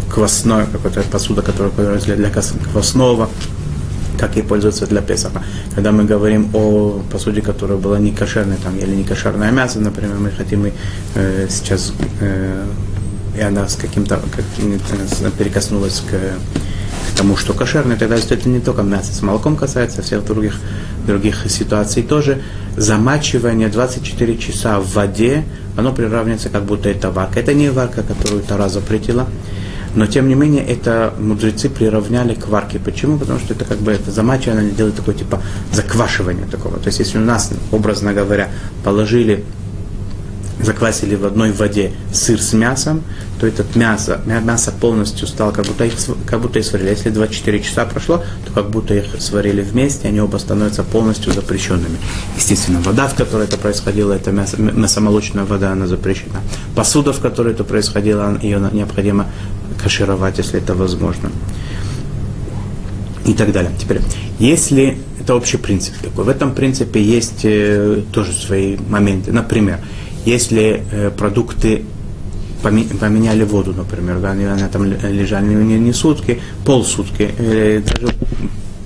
квасное, 0.10 0.66
какая-то 0.66 1.10
посуда, 1.10 1.42
которая 1.42 2.00
для, 2.00 2.16
для 2.16 2.32
квасного, 2.72 3.30
как 4.16 4.36
ей 4.36 4.44
пользоваться 4.44 4.88
для 4.88 5.02
Песаха. 5.02 5.44
Когда 5.74 5.92
мы 5.92 6.06
говорим 6.06 6.50
о 6.54 7.02
посуде, 7.12 7.42
которая 7.42 7.78
была 7.78 8.00
не 8.00 8.12
кошерной, 8.12 8.58
там, 8.58 8.78
или 8.78 8.96
не 8.96 9.04
кошерное 9.04 9.52
мясо, 9.52 9.80
например, 9.80 10.16
мы 10.18 10.32
хотим 10.32 10.72
э, 11.16 11.48
сейчас, 11.50 11.94
э, 12.22 12.66
и 13.38 13.42
она 13.42 13.68
с 13.68 13.76
каким-то, 13.76 14.20
как, 14.36 15.34
перекоснулась 15.34 16.02
к, 16.02 16.12
к 16.12 17.18
тому, 17.18 17.36
что 17.38 17.54
кошерное, 17.54 17.98
тогда 17.98 18.16
это 18.16 18.50
не 18.50 18.60
только 18.60 18.84
мясо 18.84 19.14
с 19.14 19.22
молоком 19.22 19.56
касается, 19.56 20.02
а 20.02 20.04
всех 20.04 20.26
других, 20.26 20.56
других 21.06 21.50
ситуаций 21.50 22.04
тоже. 22.04 22.42
Замачивание 22.78 23.70
24 23.70 24.38
часа 24.38 24.80
в 24.80 24.94
воде, 24.94 25.44
оно 25.78 25.94
приравнивается, 25.94 26.50
как 26.50 26.64
будто 26.64 26.90
это 26.90 27.12
варка. 27.12 27.40
Это 27.40 27.54
не 27.54 27.70
варка, 27.70 28.04
которую 28.04 28.42
Тара 28.42 28.70
запретила, 28.70 29.28
но, 29.96 30.08
тем 30.08 30.28
не 30.28 30.36
менее, 30.36 30.66
это 30.66 31.14
мудрецы 31.18 31.70
приравняли 31.70 32.36
к 32.36 32.48
варке. 32.48 32.80
Почему? 32.80 33.18
Потому 33.18 33.40
что 33.40 33.54
это 33.54 33.66
как 33.66 33.80
бы 33.80 33.92
это 33.92 34.12
замачивание, 34.12 34.62
они 34.62 34.72
делают 34.72 34.96
такое 34.96 35.16
типа 35.16 35.42
заквашивание 35.72 36.46
такого. 36.46 36.78
То 36.78 36.88
есть, 36.88 37.00
если 37.00 37.18
у 37.18 37.22
нас, 37.22 37.52
образно 37.72 38.14
говоря, 38.14 38.50
положили 38.84 39.44
заквасили 40.60 41.16
в 41.16 41.26
одной 41.26 41.52
воде 41.52 41.92
сыр 42.14 42.42
с 42.42 42.54
мясом, 42.54 43.04
то 43.40 43.48
этот 43.48 43.76
мясо, 43.76 44.22
мясо 44.26 44.72
полностью 44.72 45.28
стало, 45.28 45.52
как 45.52 45.66
будто 45.66 45.86
их, 45.86 45.94
как 46.26 46.42
будто 46.42 46.60
их 46.60 46.66
сварили. 46.66 46.90
Если 46.90 47.10
24 47.10 47.60
часа 47.62 47.86
прошло, 47.86 48.24
то 48.46 48.54
как 48.54 48.70
будто 48.70 48.94
их 48.94 49.06
сварили 49.20 49.62
вместе, 49.62 50.08
они 50.08 50.22
оба 50.22 50.38
становятся 50.38 50.84
полностью 50.84 51.34
запрещенными. 51.34 51.98
Естественно, 52.38 52.80
вода, 52.82 53.08
в 53.08 53.16
которой 53.16 53.44
это 53.44 53.58
происходило, 53.58 54.14
это 54.14 54.32
мясо, 54.32 54.60
мясомолочная 54.62 55.44
вода, 55.44 55.72
она 55.72 55.88
запрещена. 55.88 56.40
Посуда, 56.76 57.12
в 57.12 57.20
которой 57.20 57.54
это 57.54 57.64
происходило, 57.64 58.38
ее 58.42 58.60
необходимо 58.72 59.28
кашировать, 59.86 60.40
если 60.40 60.60
это 60.60 60.74
возможно. 60.74 61.30
И 63.28 63.34
так 63.34 63.52
далее. 63.52 63.72
Теперь, 63.78 64.02
если 64.40 64.98
это 65.22 65.36
общий 65.36 65.58
принцип 65.58 65.94
такой, 66.02 66.26
в 66.26 66.30
этом 66.30 66.56
принципе 66.56 67.00
есть 67.00 67.42
э, 67.44 68.02
тоже 68.12 68.32
свои 68.32 68.78
моменты. 68.90 69.32
Например, 69.32 69.78
если 70.26 70.84
э, 70.92 71.12
продукты 71.12 71.84
поменяли 72.64 73.44
воду, 73.44 73.74
например, 73.78 74.20
да, 74.20 74.32
они, 74.32 74.46
там 74.72 74.86
лежали 74.86 75.54
не, 75.54 75.78
не 75.78 75.94
сутки, 75.94 76.42
полсутки, 76.66 77.30
или 77.38 77.84
даже 77.86 78.16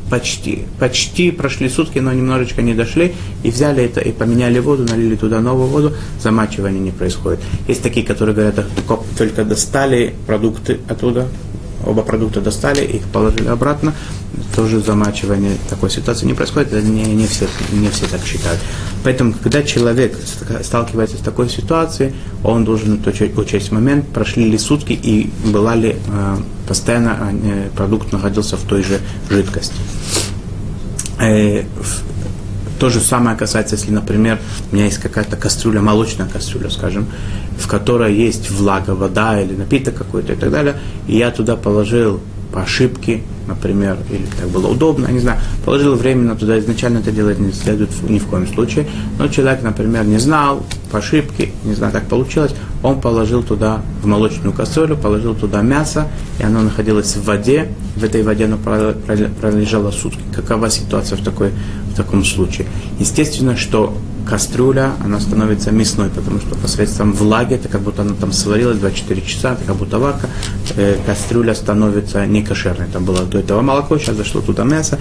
почти, 0.10 0.66
почти 0.80 1.32
прошли 1.32 1.70
сутки, 1.70 2.00
но 2.00 2.14
немножечко 2.14 2.62
не 2.62 2.74
дошли, 2.74 3.14
и 3.44 3.52
взяли 3.52 3.84
это, 3.84 4.02
и 4.02 4.12
поменяли 4.12 4.60
воду, 4.60 4.84
налили 4.84 5.16
туда 5.16 5.40
новую 5.40 5.68
воду, 5.68 5.94
замачивание 6.22 6.82
не 6.82 6.92
происходит. 6.92 7.40
Есть 7.68 7.84
такие, 7.84 8.06
которые 8.06 8.36
говорят, 8.36 8.66
только 9.18 9.44
достали 9.44 10.14
продукты 10.28 10.80
оттуда, 10.88 11.28
оба 11.86 12.02
продукта 12.04 12.42
достали, 12.42 12.84
их 12.86 13.04
положили 13.04 13.48
обратно, 13.48 13.94
тоже 14.56 14.80
замачивание 14.80 15.58
такой 15.70 15.90
ситуации 15.90 16.26
не 16.26 16.34
происходит, 16.34 16.72
не, 16.84 17.04
не, 17.04 17.28
все, 17.28 17.48
не 17.72 17.90
все 17.90 18.06
так 18.08 18.22
считают. 18.24 18.60
Поэтому, 19.04 19.34
когда 19.34 19.64
человек 19.64 20.18
сталкивается 20.64 21.18
с 21.18 21.22
такой 21.22 21.50
ситуацией, 21.50 22.14
он 22.44 22.66
должен 22.66 23.00
учесть 23.38 23.72
момент, 23.72 24.08
прошли 24.08 24.50
ли 24.50 24.58
сутки 24.58 24.94
и 24.94 25.32
была 25.46 25.76
ли 25.76 25.96
э, 25.96 26.38
постоянно 26.68 27.32
э, 27.32 27.70
продукт 27.76 28.12
находился 28.12 28.58
в 28.58 28.64
той 28.64 28.84
же 28.84 29.00
жидкости. 29.30 29.76
Э, 31.20 31.64
то 32.80 32.90
же 32.90 33.00
самое 33.00 33.38
касается, 33.38 33.76
если, 33.76 33.92
например, 33.92 34.40
у 34.72 34.76
меня 34.76 34.86
есть 34.86 35.00
какая-то 35.00 35.36
кастрюля, 35.36 35.82
молочная 35.82 36.28
кастрюля, 36.28 36.70
скажем, 36.70 37.08
в 37.58 37.68
которой 37.68 38.16
есть 38.16 38.50
влага, 38.50 38.92
вода 38.92 39.40
или 39.40 39.54
напиток 39.56 39.96
какой-то 39.96 40.34
и 40.34 40.36
так 40.36 40.50
далее, 40.50 40.76
и 41.08 41.18
я 41.18 41.30
туда 41.32 41.56
положил 41.56 42.22
по 42.54 42.62
ошибке, 42.62 43.22
например, 43.50 43.98
или 44.10 44.26
так 44.40 44.48
было 44.50 44.68
удобно, 44.68 45.08
я 45.08 45.12
не 45.12 45.20
знаю, 45.20 45.40
положил 45.66 45.96
временно 45.96 46.36
туда, 46.36 46.58
изначально 46.60 47.00
это 47.00 47.12
делать 47.12 47.40
не 47.40 47.52
следует 47.52 47.90
ни 48.10 48.20
в 48.20 48.28
коем 48.28 48.48
случае, 48.48 48.88
но 49.18 49.28
человек, 49.28 49.62
например, 49.62 50.06
не 50.06 50.18
знал, 50.18 50.66
по 50.92 51.00
ошибке, 51.00 51.52
не 51.64 51.74
знаю, 51.74 51.92
как 51.94 52.08
получилось, 52.08 52.56
он 52.82 53.02
положил 53.02 53.44
туда 53.44 53.82
в 54.02 54.08
молочную 54.08 54.54
кастрюлю, 54.54 54.96
положил 54.96 55.36
туда 55.36 55.62
мясо, 55.62 56.08
и 56.40 56.44
оно 56.44 56.62
находилось 56.62 57.16
в 57.16 57.26
воде, 57.26 57.70
в 57.96 58.04
этой 58.04 58.24
воде 58.24 58.46
оно 58.46 58.58
пролежало 58.58 59.92
сутки. 59.92 60.22
Какова 60.34 60.70
ситуация 60.70 61.18
в, 61.18 61.24
такой, 61.24 61.52
в 61.92 61.96
таком 61.96 62.24
случае? 62.24 62.68
Естественно, 63.00 63.58
что 63.58 63.96
кастрюля, 64.30 64.94
она 65.04 65.20
становится 65.20 65.72
мясной, 65.72 66.10
потому 66.10 66.40
что 66.40 66.56
посредством 66.56 67.14
влаги, 67.14 67.56
это 67.56 67.68
как 67.68 67.82
будто 67.82 68.04
она 68.04 68.14
там 68.14 68.32
сварилась 68.32 68.78
24 68.78 69.22
часа, 69.24 69.54
это 69.54 69.64
как 69.66 69.76
будто 69.76 69.98
варка, 69.98 70.28
э, 70.76 70.98
кастрюля 71.06 71.56
становится 71.56 72.26
не 72.26 72.44
кошерной. 72.44 72.88
Там 72.94 73.06
было 73.06 73.26
до 73.26 73.40
этого 73.40 73.62
молоко, 73.62 73.98
сейчас 73.98 74.16
зашло 74.16 74.42
туда 74.42 74.64
мясо, 74.64 75.00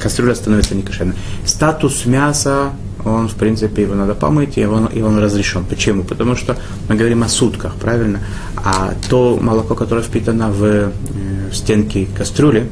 кастрюля 0.00 0.34
становится 0.34 0.74
не 0.74 0.82
кошерной. 0.82 1.14
Статус 1.44 2.06
мяса, 2.06 2.70
он, 3.04 3.28
в 3.28 3.34
принципе, 3.34 3.82
его 3.82 3.94
надо 3.94 4.14
помыть, 4.14 4.58
и 4.58 4.64
он, 4.64 4.86
и 4.86 5.02
он 5.02 5.18
разрешен. 5.18 5.64
Почему? 5.64 6.04
Потому 6.04 6.36
что 6.36 6.56
мы 6.88 6.94
говорим 6.94 7.22
о 7.22 7.28
сутках, 7.28 7.74
правильно? 7.74 8.20
А 8.56 8.94
то 9.10 9.38
молоко, 9.40 9.74
которое 9.74 10.02
впитано 10.02 10.50
в, 10.50 10.64
э, 10.64 10.90
в 11.50 11.56
стенки 11.56 12.08
кастрюли, 12.16 12.68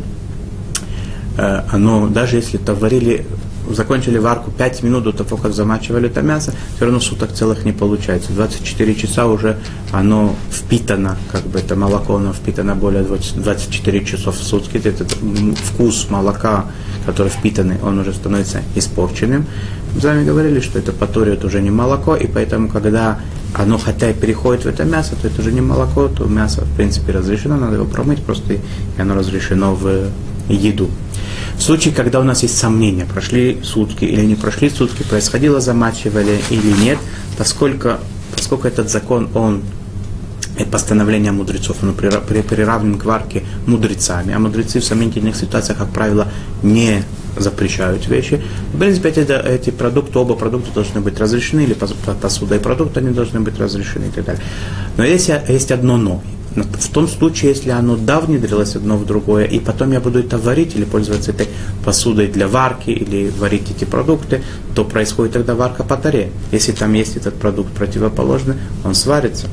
э, 1.37 1.63
оно, 1.73 2.07
даже 2.07 2.37
если 2.37 2.61
это 2.61 2.75
варили 2.75 3.27
закончили 3.71 4.19
варку 4.19 4.51
5 4.51 4.83
минут 4.83 5.05
до 5.05 5.13
того, 5.13 5.37
как 5.37 5.53
замачивали 5.53 6.09
это 6.09 6.23
мясо, 6.23 6.53
все 6.77 6.85
равно 6.85 7.01
суток 7.01 7.33
целых 7.33 7.65
не 7.65 7.73
получается. 7.73 8.33
24 8.33 8.95
часа 8.95 9.27
уже 9.27 9.57
оно 9.93 10.35
впитано, 10.51 11.17
как 11.31 11.43
бы 11.43 11.59
это 11.59 11.77
молоко, 11.77 12.17
оно 12.17 12.33
впитано 12.33 12.75
более 12.75 13.03
20, 13.03 13.43
24 13.43 14.05
часов 14.05 14.37
в 14.39 14.43
сутки. 14.43 14.77
Этот 14.77 15.17
вкус 15.65 16.09
молока, 16.11 16.67
который 17.05 17.29
впитанный, 17.29 17.77
он 17.83 17.99
уже 17.99 18.13
становится 18.13 18.63
испорченным. 18.75 19.47
Мы 19.95 20.01
с 20.01 20.05
вами 20.05 20.25
говорили, 20.25 20.61
что 20.61 20.79
это 20.79 20.93
это 20.93 21.47
уже 21.47 21.63
не 21.63 21.71
молоко, 21.71 22.17
и 22.17 22.27
поэтому, 22.27 22.69
когда 22.69 23.19
оно 23.55 23.79
хотя 23.79 24.11
и 24.11 24.15
переходит 24.15 24.65
в 24.65 24.69
это 24.69 24.85
мясо, 24.85 25.15
то 25.21 25.29
это 25.29 25.41
уже 25.41 25.53
не 25.53 25.61
молоко, 25.61 26.09
то 26.09 26.25
мясо, 26.25 26.63
в 26.63 26.77
принципе, 26.77 27.13
разрешено, 27.13 27.57
надо 27.57 27.77
его 27.77 27.87
промыть 27.87 28.23
просто, 28.23 28.55
и 28.55 28.61
оно 28.99 29.15
разрешено 29.15 29.75
в 29.75 30.11
еду. 30.49 30.91
В 31.57 31.63
случае, 31.63 31.95
когда 31.95 32.21
у 32.21 32.25
нас 32.25 32.43
есть 32.43 32.59
сомнения, 32.59 33.07
прошли 33.07 33.61
сутки 33.63 34.05
или 34.05 34.25
не 34.25 34.35
прошли 34.35 34.71
сутки, 34.71 35.03
происходило 35.03 35.61
замачивание 35.61 36.41
или 36.51 36.73
нет, 36.83 36.99
поскольку, 37.39 37.93
поскольку 38.35 38.69
этот 38.69 38.91
закон, 38.91 39.29
он 39.35 39.63
постановление 40.65 41.33
мудрецов, 41.33 41.77
оно 41.83 41.93
приравнен 41.93 42.99
к 42.99 43.05
варке 43.05 43.43
мудрецами, 43.67 44.33
а 44.35 44.39
мудрецы 44.39 44.81
в 44.81 44.85
сомнительных 44.85 45.37
ситуациях, 45.37 45.79
как 45.79 45.91
правило, 45.91 46.29
не 46.63 47.05
запрещают 47.37 48.09
вещи. 48.09 48.43
В 48.73 48.79
принципе, 48.79 49.11
эти, 49.11 49.21
эти 49.21 49.71
продукты, 49.71 50.19
оба 50.19 50.35
продукта 50.35 50.73
должны 50.73 51.01
быть 51.01 51.21
разрешены, 51.21 51.63
или 51.63 51.75
посуда 51.75 52.57
и 52.57 52.59
продукты 52.59 53.01
они 53.01 53.11
должны 53.11 53.41
быть 53.41 53.59
разрешены 53.59 54.07
и 54.07 54.11
так 54.11 54.25
далее. 54.25 54.43
Но 54.97 55.05
есть, 55.05 55.31
есть 55.49 55.71
одно 55.71 55.99
но 55.99 56.23
в 56.57 56.89
том 56.89 57.07
случае, 57.07 57.51
если 57.51 57.71
оно 57.71 57.97
да 57.97 58.21
внедрилось 58.21 58.77
одно 58.77 58.97
в 58.97 59.05
другое, 59.05 59.45
и 59.45 59.59
потом 59.61 59.93
я 59.93 60.01
буду 60.01 60.21
это 60.21 60.39
варить 60.39 60.75
или 60.75 60.85
пользоваться 60.85 61.31
этой 61.31 61.49
посудой 61.85 62.29
для 62.29 62.49
варки 62.49 62.91
или 62.91 63.31
варить 63.39 63.71
эти 63.71 63.85
продукты, 63.85 64.43
то 64.75 64.85
происходит 64.85 65.35
тогда 65.35 65.55
варка 65.55 65.85
по 65.85 65.97
таре. 65.97 66.31
Если 66.53 66.73
там 66.73 66.93
есть 66.95 67.17
этот 67.17 67.35
продукт 67.35 67.73
противоположный, 67.73 68.57
он 68.85 68.95
сварится. 68.95 69.49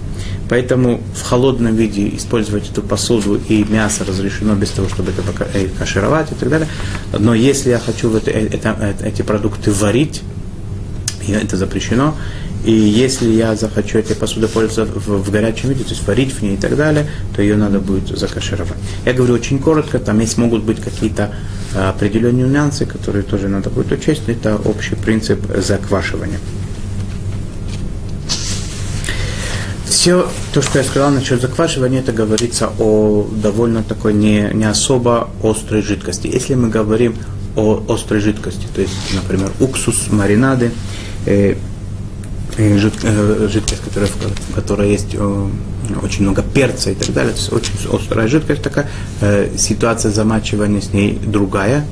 Поэтому 0.49 1.01
в 1.15 1.23
холодном 1.23 1.75
виде 1.75 2.15
использовать 2.15 2.69
эту 2.69 2.81
посуду 2.81 3.39
и 3.49 3.63
мясо 3.63 4.05
разрешено 4.05 4.55
без 4.55 4.69
того, 4.71 4.87
чтобы 4.87 5.11
это 5.11 5.23
э, 5.53 5.67
кашировать 5.67 6.31
и 6.31 6.35
так 6.35 6.49
далее. 6.49 6.67
Но 7.17 7.33
если 7.33 7.69
я 7.69 7.79
хочу 7.79 8.13
это, 8.15 8.31
э, 8.31 8.47
это, 8.47 8.75
э, 8.79 9.07
эти 9.07 9.21
продукты 9.21 9.71
варить, 9.71 10.21
это 11.27 11.57
запрещено, 11.57 12.15
и 12.65 12.71
если 12.71 13.29
я 13.29 13.55
захочу 13.55 13.99
этой 13.99 14.15
посудой 14.15 14.47
пользоваться 14.47 14.85
в, 14.85 15.23
в 15.23 15.31
горячем 15.31 15.69
виде, 15.69 15.83
то 15.83 15.89
есть 15.89 16.07
варить 16.07 16.33
в 16.33 16.41
ней 16.41 16.53
и 16.53 16.57
так 16.57 16.77
далее, 16.77 17.07
то 17.35 17.41
ее 17.41 17.57
надо 17.57 17.79
будет 17.79 18.17
закашировать. 18.17 18.77
Я 19.05 19.13
говорю 19.13 19.33
очень 19.33 19.59
коротко, 19.59 19.99
там 19.99 20.19
есть 20.19 20.37
могут 20.37 20.63
быть 20.63 20.81
какие-то 20.81 21.35
а, 21.75 21.89
определенные 21.89 22.47
нюансы, 22.47 22.85
которые 22.85 23.23
тоже 23.23 23.49
надо 23.49 23.69
будет 23.69 23.91
учесть. 23.91 24.23
Это 24.27 24.55
общий 24.55 24.95
принцип 24.95 25.39
заквашивания. 25.57 26.39
Все 29.85 30.29
то, 30.53 30.61
что 30.61 30.79
я 30.79 30.85
сказал 30.85 31.11
насчет 31.11 31.41
заквашивания, 31.41 31.99
это 31.99 32.13
говорится 32.13 32.71
о 32.79 33.27
довольно 33.41 33.83
такой 33.83 34.13
не, 34.13 34.49
не 34.53 34.65
особо 34.65 35.29
острой 35.43 35.81
жидкости. 35.81 36.27
Если 36.27 36.55
мы 36.55 36.69
говорим 36.69 37.15
о 37.55 37.83
острой 37.89 38.19
жидкости, 38.19 38.67
то 38.73 38.81
есть, 38.81 38.93
например, 39.13 39.51
уксус, 39.59 40.07
маринады, 40.09 40.71
э, 42.57 42.77
жид, 42.77 42.93
жидкость, 43.49 43.81
которая, 43.83 44.09
в 44.09 44.55
которой 44.55 44.91
есть 44.91 45.09
э, 45.13 45.47
очень 46.01 46.23
много 46.23 46.41
перца 46.41 46.91
и 46.91 46.95
так 46.95 47.13
далее, 47.13 47.33
очень 47.51 47.73
острая 47.91 48.27
жидкость 48.27 48.61
такая, 48.61 48.89
э, 49.21 49.49
ситуация 49.57 50.11
замачивания 50.11 50.81
с 50.81 50.93
ней 50.93 51.19
другая. 51.23 51.85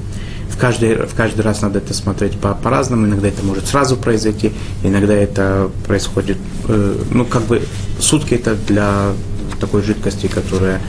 В 0.49 0.57
каждый, 0.57 0.95
в 0.95 1.15
каждый 1.15 1.41
раз 1.41 1.61
надо 1.61 1.79
это 1.79 1.93
смотреть 1.93 2.37
по, 2.37 2.53
по-разному, 2.53 3.07
иногда 3.07 3.29
это 3.29 3.43
может 3.43 3.67
сразу 3.67 3.95
произойти, 3.95 4.51
иногда 4.83 5.13
это 5.13 5.71
происходит, 5.87 6.37
ну 6.67 7.25
как 7.25 7.43
бы 7.43 7.61
сутки 7.99 8.33
это 8.33 8.55
для 8.67 9.13
такой 9.59 9.81
жидкости, 9.81 10.27
которая 10.27 10.81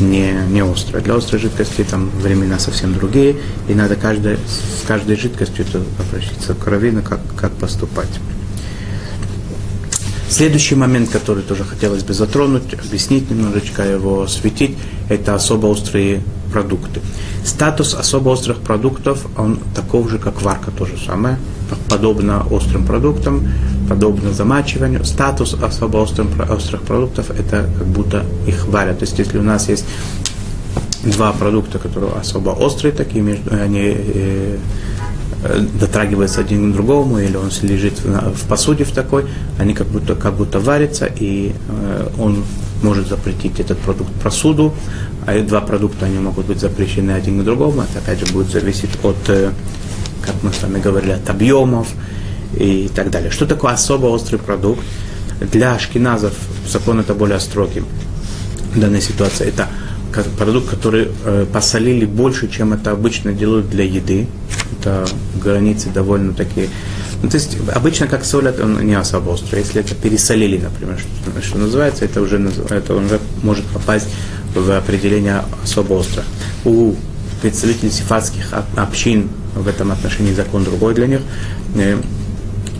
не, 0.00 0.32
не 0.48 0.60
острая. 0.62 1.02
Для 1.02 1.16
острой 1.16 1.40
жидкости 1.40 1.84
там 1.84 2.08
времена 2.10 2.58
совсем 2.58 2.94
другие, 2.94 3.36
и 3.68 3.74
надо 3.74 3.96
каждой, 3.96 4.36
с 4.36 4.86
каждой 4.86 5.16
жидкостью 5.16 5.66
обращаться 5.98 6.54
к 6.54 6.66
раввину, 6.66 7.02
как, 7.02 7.20
как 7.36 7.52
поступать. 7.52 8.08
Следующий 10.30 10.76
момент, 10.76 11.10
который 11.10 11.42
тоже 11.42 11.64
хотелось 11.64 12.04
бы 12.04 12.14
затронуть, 12.14 12.72
объяснить 12.72 13.28
немножечко 13.28 13.82
его, 13.82 14.22
осветить, 14.22 14.78
это 15.08 15.34
особо 15.34 15.66
острые 15.66 16.22
продукты. 16.52 17.00
Статус 17.44 17.94
особо 17.94 18.28
острых 18.28 18.58
продуктов, 18.58 19.26
он 19.36 19.58
таков 19.74 20.08
же, 20.08 20.18
как 20.18 20.40
варка, 20.40 20.70
то 20.70 20.86
же 20.86 20.96
самое, 21.04 21.36
подобно 21.88 22.46
острым 22.48 22.86
продуктам, 22.86 23.48
подобно 23.88 24.32
замачиванию. 24.32 25.04
Статус 25.04 25.54
особо 25.54 25.96
острым, 25.96 26.28
острых 26.48 26.82
продуктов, 26.82 27.30
это 27.30 27.68
как 27.76 27.88
будто 27.88 28.24
их 28.46 28.68
варят. 28.68 29.00
То 29.00 29.06
есть, 29.06 29.18
если 29.18 29.36
у 29.36 29.42
нас 29.42 29.68
есть 29.68 29.84
два 31.02 31.32
продукта, 31.32 31.80
которые 31.80 32.12
особо 32.12 32.50
острые, 32.50 32.92
такие, 32.92 33.20
между, 33.20 33.52
они 33.52 33.96
э, 33.96 34.58
дотрагивается 35.80 36.40
один 36.40 36.70
к 36.70 36.74
другому, 36.74 37.18
или 37.18 37.36
он 37.36 37.50
лежит 37.62 38.00
в 38.04 38.46
посуде 38.46 38.84
в 38.84 38.92
такой, 38.92 39.26
они 39.58 39.74
как 39.74 39.86
будто, 39.86 40.14
как 40.14 40.34
будто 40.34 40.60
варятся, 40.60 41.06
и 41.06 41.54
э, 41.68 42.08
он 42.18 42.44
может 42.82 43.08
запретить 43.08 43.58
этот 43.58 43.78
продукт 43.78 44.12
посуду, 44.22 44.74
а 45.26 45.40
два 45.40 45.60
продукта 45.60 46.06
они 46.06 46.18
могут 46.18 46.46
быть 46.46 46.60
запрещены 46.60 47.12
один 47.12 47.40
к 47.40 47.44
другому, 47.44 47.82
это 47.82 47.98
опять 47.98 48.20
же 48.20 48.32
будет 48.32 48.50
зависеть 48.50 48.90
от, 49.02 49.16
э, 49.28 49.50
как 50.22 50.34
мы 50.42 50.52
с 50.52 50.62
вами 50.62 50.78
говорили, 50.78 51.12
от 51.12 51.28
объемов 51.30 51.88
и 52.58 52.90
так 52.94 53.10
далее. 53.10 53.30
Что 53.30 53.46
такое 53.46 53.72
особо 53.72 54.06
острый 54.06 54.36
продукт? 54.36 54.82
Для 55.40 55.78
шкиназов 55.78 56.34
закон 56.68 57.00
это 57.00 57.14
более 57.14 57.40
строгий 57.40 57.82
в 58.74 58.78
данной 58.78 59.00
ситуации. 59.00 59.48
Это 59.48 59.68
продукт, 60.38 60.68
который 60.68 61.08
э, 61.24 61.46
посолили 61.52 62.04
больше, 62.04 62.48
чем 62.48 62.72
это 62.72 62.92
обычно 62.92 63.32
делают 63.32 63.70
для 63.70 63.84
еды 63.84 64.26
это 64.80 65.06
границы 65.42 65.90
довольно 65.90 66.32
такие. 66.32 66.68
Ну, 67.22 67.28
то 67.28 67.36
есть 67.36 67.56
обычно 67.74 68.06
как 68.06 68.24
солят, 68.24 68.60
он 68.60 68.84
не 68.86 68.94
особо 68.94 69.30
острый. 69.30 69.60
Если 69.60 69.80
это 69.80 69.94
пересолили, 69.94 70.58
например, 70.58 70.98
что, 70.98 71.42
что 71.42 71.58
называется, 71.58 72.04
это 72.04 72.20
уже, 72.22 72.50
это 72.70 72.94
уже 72.94 73.20
может 73.42 73.64
попасть 73.66 74.08
в 74.54 74.76
определение 74.76 75.42
особо 75.62 75.94
остро. 75.94 76.24
У 76.64 76.94
представителей 77.42 77.90
сифатских 77.90 78.52
общин 78.76 79.28
в 79.54 79.68
этом 79.68 79.92
отношении 79.92 80.32
закон 80.32 80.64
другой 80.64 80.94
для 80.94 81.06
них. 81.06 81.20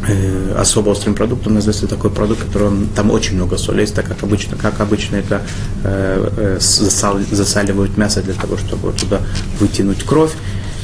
Э, 0.08 0.54
особо 0.58 0.90
острым 0.90 1.14
продуктом 1.14 1.54
называется 1.54 1.86
такой 1.86 2.10
продукт, 2.10 2.42
которым 2.44 2.88
там 2.96 3.10
очень 3.10 3.36
много 3.36 3.58
соли 3.58 3.82
есть, 3.82 3.94
так 3.94 4.06
как 4.06 4.22
обычно, 4.22 4.56
как 4.56 4.80
обычно 4.80 5.16
это 5.16 5.42
э, 5.84 6.30
э 6.36 6.58
засал, 6.58 7.18
засаливают 7.30 7.98
мясо 7.98 8.22
для 8.22 8.32
того, 8.32 8.56
чтобы 8.56 8.92
туда 8.92 9.20
вытянуть 9.58 10.02
кровь. 10.04 10.32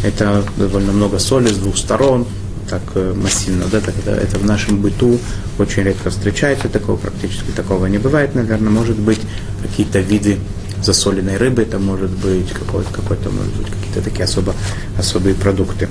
Это 0.04 0.44
довольно 0.58 0.92
много 0.92 1.18
соли 1.18 1.49
с 1.49 1.56
двух 1.56 1.78
сторон, 1.78 2.26
так 2.68 2.82
э, 2.94 3.14
массивно, 3.14 3.64
да, 3.73 3.80
так 3.80 3.94
это, 3.99 4.11
это 4.11 4.38
в 4.38 4.44
нашем 4.44 4.82
быту 4.82 5.18
очень 5.58 5.85
редко 5.85 6.11
встречается, 6.11 6.68
такого 6.68 6.96
практически 6.96 7.50
такого 7.52 7.87
не 7.87 7.99
бывает, 7.99 8.35
наверное, 8.35 8.70
может 8.70 8.99
быть 8.99 9.20
какие-то 9.62 10.00
виды 10.00 10.37
засоленной 10.82 11.38
рыбы, 11.38 11.62
это 11.62 11.78
может 11.78 12.11
быть 12.11 12.50
какой-то, 12.50 12.92
какой-то 12.92 13.30
может 13.30 13.54
быть 13.54 13.68
какие-то 13.68 14.02
такие 14.02 14.25
особо, 14.25 14.54
особые 14.99 15.35
продукты. 15.35 15.88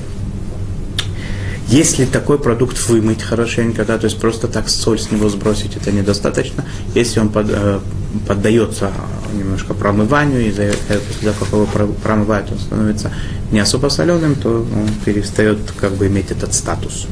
Если 1.68 2.06
такой 2.06 2.38
продукт 2.38 2.78
вымыть 2.88 3.24
хорошенько, 3.24 3.86
да, 3.86 3.98
то 3.98 4.06
есть 4.06 4.20
просто 4.20 4.48
так 4.48 4.70
соль 4.70 5.00
с 5.00 5.12
него 5.12 5.30
сбросить, 5.30 5.76
это 5.76 5.92
недостаточно. 5.92 6.64
Если 6.94 7.20
он 7.20 7.30
под, 7.30 7.48
э, 7.50 7.80
поддается 8.28 8.92
немножко 9.34 9.74
промыванию, 9.74 10.48
и 10.48 10.52
за, 10.52 10.74
после 10.88 11.32
того, 11.32 11.66
как 11.66 11.80
его 11.82 11.94
промывают, 11.94 12.52
он 12.52 12.60
становится 12.60 13.12
не 13.52 13.60
особо 13.60 13.90
соленым, 13.90 14.36
то 14.36 14.50
он 14.50 14.90
перестает 15.06 15.58
как 15.80 15.94
бы 15.94 16.08
иметь 16.08 16.32
этот 16.32 16.54
статус. 16.54 17.08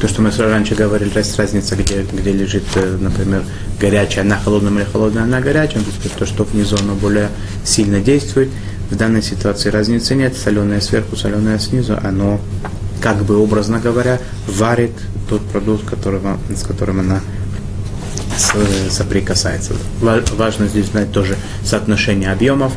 То, 0.00 0.08
что 0.08 0.22
мы 0.22 0.30
раньше 0.30 0.74
говорили, 0.74 1.16
есть 1.16 1.38
разница, 1.38 1.76
где, 1.76 2.02
где 2.02 2.32
лежит, 2.32 2.64
э, 2.74 2.96
например, 3.00 3.44
горячая 3.78 4.24
на 4.24 4.36
холодном 4.36 4.80
или 4.80 4.84
холодная 4.84 5.24
на 5.24 5.40
горячем, 5.40 5.84
то, 5.84 5.90
есть 6.02 6.14
то, 6.16 6.26
что 6.26 6.42
внизу 6.42 6.76
оно 6.78 6.94
более 6.96 7.28
сильно 7.64 8.00
действует. 8.00 8.50
В 8.90 8.96
данной 8.96 9.22
ситуации 9.22 9.70
разницы 9.70 10.16
нет, 10.16 10.36
соленое 10.36 10.80
сверху, 10.80 11.14
соленое 11.14 11.60
снизу, 11.60 11.96
оно, 12.02 12.40
как 13.00 13.22
бы 13.22 13.36
образно 13.36 13.78
говоря, 13.78 14.18
варит 14.48 14.94
тот 15.28 15.42
продукт, 15.42 15.88
которого, 15.88 16.40
с 16.56 16.64
которым 16.64 16.98
она 16.98 17.20
соприкасается. 18.90 19.74
Важно 20.00 20.66
здесь 20.66 20.86
знать 20.86 21.12
тоже 21.12 21.36
соотношение 21.64 22.32
объемов. 22.32 22.72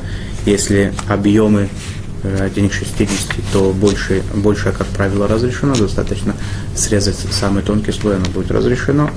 Если 0.45 0.93
объемы 1.07 1.69
1 2.23 2.69
к 2.69 2.73
60, 2.73 3.35
то 3.53 3.71
больше, 3.71 4.23
больше, 4.33 4.71
как 4.71 4.87
правило, 4.87 5.27
разрешено. 5.27 5.75
Достаточно 5.75 6.35
срезать 6.75 7.17
самый 7.31 7.63
тонкий 7.63 7.91
слой, 7.91 8.17
оно 8.17 8.25
будет 8.25 8.51
разрешено 8.51 9.09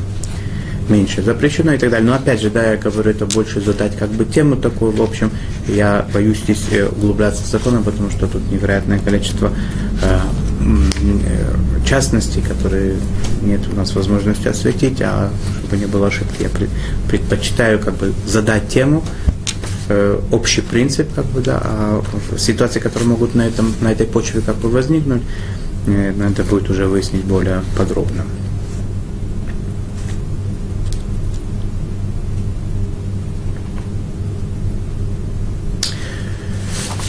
меньше 0.88 1.22
запрещено 1.22 1.72
и 1.72 1.78
так 1.78 1.90
далее. 1.90 2.08
Но 2.08 2.14
опять 2.14 2.40
же, 2.40 2.50
да, 2.50 2.72
я 2.72 2.76
говорю, 2.76 3.10
это 3.10 3.26
больше 3.26 3.60
задать 3.60 3.96
как 3.96 4.10
бы 4.10 4.24
тему 4.24 4.56
такую, 4.56 4.92
в 4.92 5.02
общем, 5.02 5.30
я 5.66 6.06
боюсь 6.12 6.38
здесь 6.38 6.64
э, 6.70 6.86
углубляться 6.86 7.42
в 7.42 7.46
законы, 7.46 7.82
потому 7.82 8.10
что 8.10 8.26
тут 8.26 8.50
невероятное 8.50 8.98
количество 8.98 9.52
э, 10.02 10.18
э, 10.60 11.86
частностей, 11.86 12.42
которые 12.42 12.96
нет 13.42 13.60
у 13.72 13.76
нас 13.76 13.94
возможности 13.94 14.48
осветить, 14.48 15.00
а 15.02 15.30
чтобы 15.58 15.76
не 15.76 15.86
было 15.86 16.08
ошибки, 16.08 16.42
я 16.42 16.48
предпочитаю 17.08 17.78
как 17.78 17.96
бы 17.96 18.12
задать 18.26 18.68
тему, 18.68 19.04
э, 19.88 20.20
общий 20.30 20.60
принцип, 20.60 21.08
как 21.14 21.26
бы, 21.26 21.40
да, 21.40 21.60
а 21.62 22.02
ситуации, 22.38 22.80
которые 22.80 23.08
могут 23.08 23.34
на, 23.34 23.42
этом, 23.42 23.74
на 23.80 23.92
этой 23.92 24.06
почве 24.06 24.40
как 24.40 24.56
бы 24.56 24.68
возникнуть, 24.68 25.22
надо 25.88 26.44
будет 26.44 26.70
уже 26.70 26.86
выяснить 26.86 27.24
более 27.24 27.62
подробно. 27.76 28.24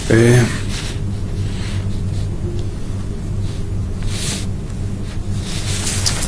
Э, 0.10 0.40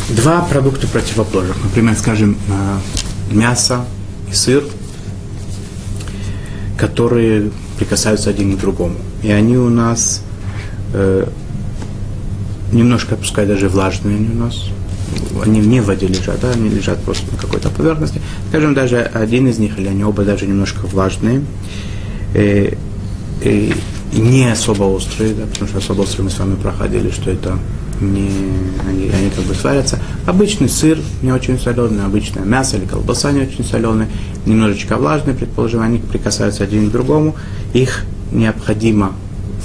два 0.10 0.42
продукта 0.42 0.88
противоположных. 0.88 1.64
Например, 1.64 1.96
скажем, 1.96 2.38
э, 2.48 3.34
мясо 3.34 3.86
и 4.30 4.34
сыр, 4.34 4.64
которые 6.78 7.52
прикасаются 7.78 8.30
один 8.30 8.56
к 8.56 8.60
другому. 8.60 8.98
И 9.24 9.32
они 9.32 9.58
у 9.58 9.70
нас 9.70 10.22
э, 10.94 11.28
немножко, 12.72 13.16
пускай 13.16 13.46
даже 13.46 13.70
влажные 13.70 14.18
они 14.18 14.30
у 14.30 14.38
нас, 14.38 14.70
они 15.44 15.60
не 15.60 15.82
в 15.82 15.86
воде 15.86 16.08
лежат, 16.08 16.40
да, 16.42 16.52
они 16.52 16.70
лежат 16.70 17.02
просто 17.04 17.32
на 17.32 17.38
какой-то 17.38 17.70
поверхности. 17.70 18.22
Скажем, 18.50 18.74
даже 18.74 19.00
один 19.02 19.48
из 19.48 19.60
них, 19.60 19.78
или 19.78 19.88
они 19.88 20.04
оба 20.04 20.24
даже 20.24 20.46
немножко 20.46 20.86
влажные. 20.86 21.44
Э, 22.34 22.74
и 23.42 23.74
не 24.14 24.52
особо 24.52 24.84
острые, 24.84 25.34
да, 25.34 25.46
потому 25.46 25.68
что 25.68 25.78
особо 25.80 26.02
острые 26.02 26.26
мы 26.26 26.30
с 26.30 26.40
вами 26.40 26.56
проходили, 26.56 27.10
что 27.10 27.32
это 27.32 27.58
не, 28.00 28.30
они, 28.88 29.10
они 29.10 29.30
как 29.30 29.46
бы 29.46 29.54
сварятся. 29.54 30.00
Обычный 30.26 30.70
сыр 30.70 31.00
не 31.22 31.32
очень 31.32 31.60
соленый, 31.60 32.06
обычное 32.06 32.44
мясо 32.44 32.78
или 32.78 32.86
колбаса 32.86 33.32
не 33.32 33.42
очень 33.42 33.64
соленые, 33.64 34.10
немножечко 34.46 34.98
влажные, 34.98 35.36
предположим, 35.36 35.82
они 35.82 36.00
прикасаются 36.00 36.64
один 36.64 36.90
к 36.90 36.92
другому. 36.92 37.36
Их 37.74 38.06
необходимо 38.32 39.14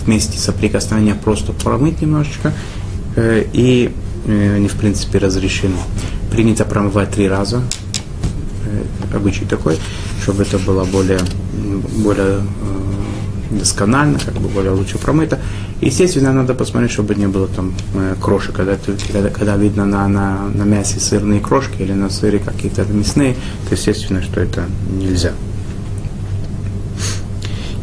вместе 0.04 0.38
соприкосновения 0.38 1.14
просто 1.14 1.52
промыть 1.52 2.00
немножечко, 2.00 2.48
э, 2.48 2.52
и 3.16 3.92
э, 4.26 4.56
они, 4.56 4.68
в 4.68 4.74
принципе, 4.74 5.18
разрешены. 5.18 5.76
Принято 6.30 6.64
промывать 6.64 7.10
три 7.10 7.28
раза, 7.28 7.62
э, 8.66 9.16
обычай 9.16 9.44
такой, 9.44 9.78
чтобы 10.22 10.42
это 10.42 10.58
было 10.58 10.84
более, 10.84 11.20
более 12.02 12.40
э, 12.40 13.56
досконально, 13.56 14.18
как 14.18 14.34
бы 14.34 14.48
более 14.48 14.72
лучше 14.72 14.98
промыто. 14.98 15.38
Естественно, 15.80 16.32
надо 16.32 16.54
посмотреть, 16.54 16.92
чтобы 16.92 17.14
не 17.14 17.26
было 17.26 17.48
там 17.48 17.74
э, 17.94 18.14
крошек, 18.20 18.54
когда, 18.54 18.76
когда, 19.12 19.30
когда 19.30 19.56
видно 19.56 19.84
на, 19.84 20.08
на, 20.08 20.48
на 20.48 20.62
мясе 20.62 21.00
сырные 21.00 21.40
крошки 21.40 21.82
или 21.82 21.92
на 21.92 22.10
сыре 22.10 22.38
какие-то 22.38 22.84
мясные, 22.84 23.34
то 23.68 23.74
естественно, 23.74 24.22
что 24.22 24.40
это 24.40 24.64
нельзя. 24.90 25.32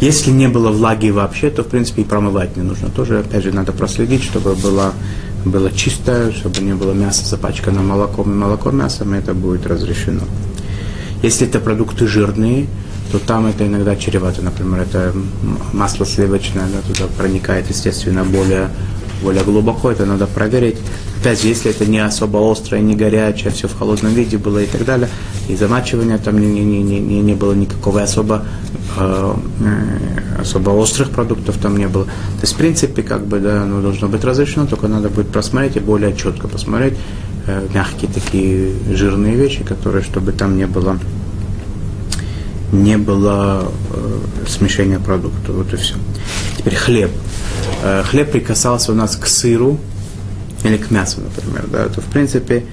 Если 0.04 0.32
не 0.32 0.50
было 0.50 0.70
влаги 0.70 1.12
вообще, 1.12 1.50
то 1.50 1.64
в 1.64 1.68
принципе 1.68 2.02
и 2.02 2.04
промывать 2.04 2.58
не 2.58 2.64
нужно. 2.64 2.90
Тоже, 2.90 3.20
опять 3.20 3.42
же, 3.42 3.54
надо 3.54 3.72
проследить, 3.72 4.22
чтобы 4.22 4.54
было, 4.54 4.92
было 5.46 5.72
чистое, 5.72 6.34
чтобы 6.34 6.60
не 6.60 6.74
было 6.74 6.92
мяса 6.92 7.26
запачкано 7.26 7.82
молоком 7.82 8.30
и 8.30 8.36
молоко 8.36 8.72
мясом, 8.72 9.14
это 9.14 9.34
будет 9.34 9.66
разрешено. 9.66 10.24
Если 11.22 11.48
это 11.48 11.62
продукты 11.62 12.06
жирные, 12.06 12.68
то 13.14 13.20
там 13.20 13.46
это 13.46 13.66
иногда 13.66 13.96
чревато. 13.96 14.42
Например, 14.42 14.82
это 14.82 15.14
масло 15.72 16.06
сливочное, 16.06 16.66
да, 16.68 16.94
туда 16.94 17.08
проникает, 17.18 17.70
естественно, 17.70 18.26
более, 18.26 18.72
более 19.22 19.46
глубоко, 19.46 19.90
это 19.90 20.06
надо 20.06 20.28
проверить. 20.28 20.80
Опять 21.24 21.42
же, 21.42 21.48
если 21.48 21.72
это 21.72 21.86
не 21.86 22.00
особо 22.00 22.52
острое, 22.52 22.82
не 22.82 22.98
горячее, 22.98 23.50
все 23.50 23.70
в 23.70 23.78
холодном 23.78 24.14
виде 24.14 24.38
было 24.38 24.60
и 24.60 24.66
так 24.66 24.84
далее, 24.84 25.08
и 25.48 25.56
замачивания 25.56 26.18
там 26.18 26.38
не, 26.38 26.48
не, 26.48 26.84
не, 26.84 27.00
не, 27.00 27.22
не 27.22 27.34
было 27.34 27.54
никакого 27.54 28.02
особо, 28.02 28.44
э, 28.98 29.34
особо 30.38 30.72
острых 30.72 31.12
продуктов 31.12 31.58
там 31.60 31.78
не 31.78 31.88
было. 31.88 32.04
То 32.04 32.42
есть, 32.42 32.56
в 32.56 32.58
принципе, 32.58 33.04
как 33.04 33.26
бы, 33.26 33.40
да, 33.40 33.64
оно 33.64 33.82
должно 33.82 34.10
быть 34.10 34.22
разрешено, 34.26 34.66
только 34.66 34.90
надо 34.90 35.08
будет 35.08 35.30
просмотреть 35.30 35.78
и 35.78 35.80
более 35.80 36.14
четко 36.14 36.50
посмотреть 36.50 36.96
э, 37.48 37.70
мягкие 37.74 38.12
такие 38.12 38.74
жирные 38.94 39.38
вещи, 39.38 39.64
которые, 39.64 40.04
чтобы 40.04 40.34
там 40.34 40.58
не 40.58 40.68
было 40.68 41.00
не 42.74 42.98
было 42.98 43.72
э, 43.94 44.20
смешения 44.50 45.00
продуктов. 45.00 45.56
Вот 45.56 45.74
и 45.74 45.78
все. 45.78 45.96
Теперь 46.58 46.76
хлеб. 46.76 47.12
Э, 47.82 48.04
хлеб 48.04 48.30
прикасался 48.30 48.92
у 48.92 48.96
нас 48.96 49.16
к 49.16 49.26
сыру 49.26 49.80
или 50.64 50.78
к 50.78 50.92
мясу, 50.92 51.22
например. 51.22 51.68
Да, 51.72 51.88
то 51.88 52.02
в 52.02 52.06
принципе 52.06 52.64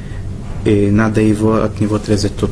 и 0.65 0.91
надо 0.91 1.21
его 1.21 1.63
от 1.63 1.81
него 1.81 1.97
отрезать 1.97 2.37
тут 2.37 2.51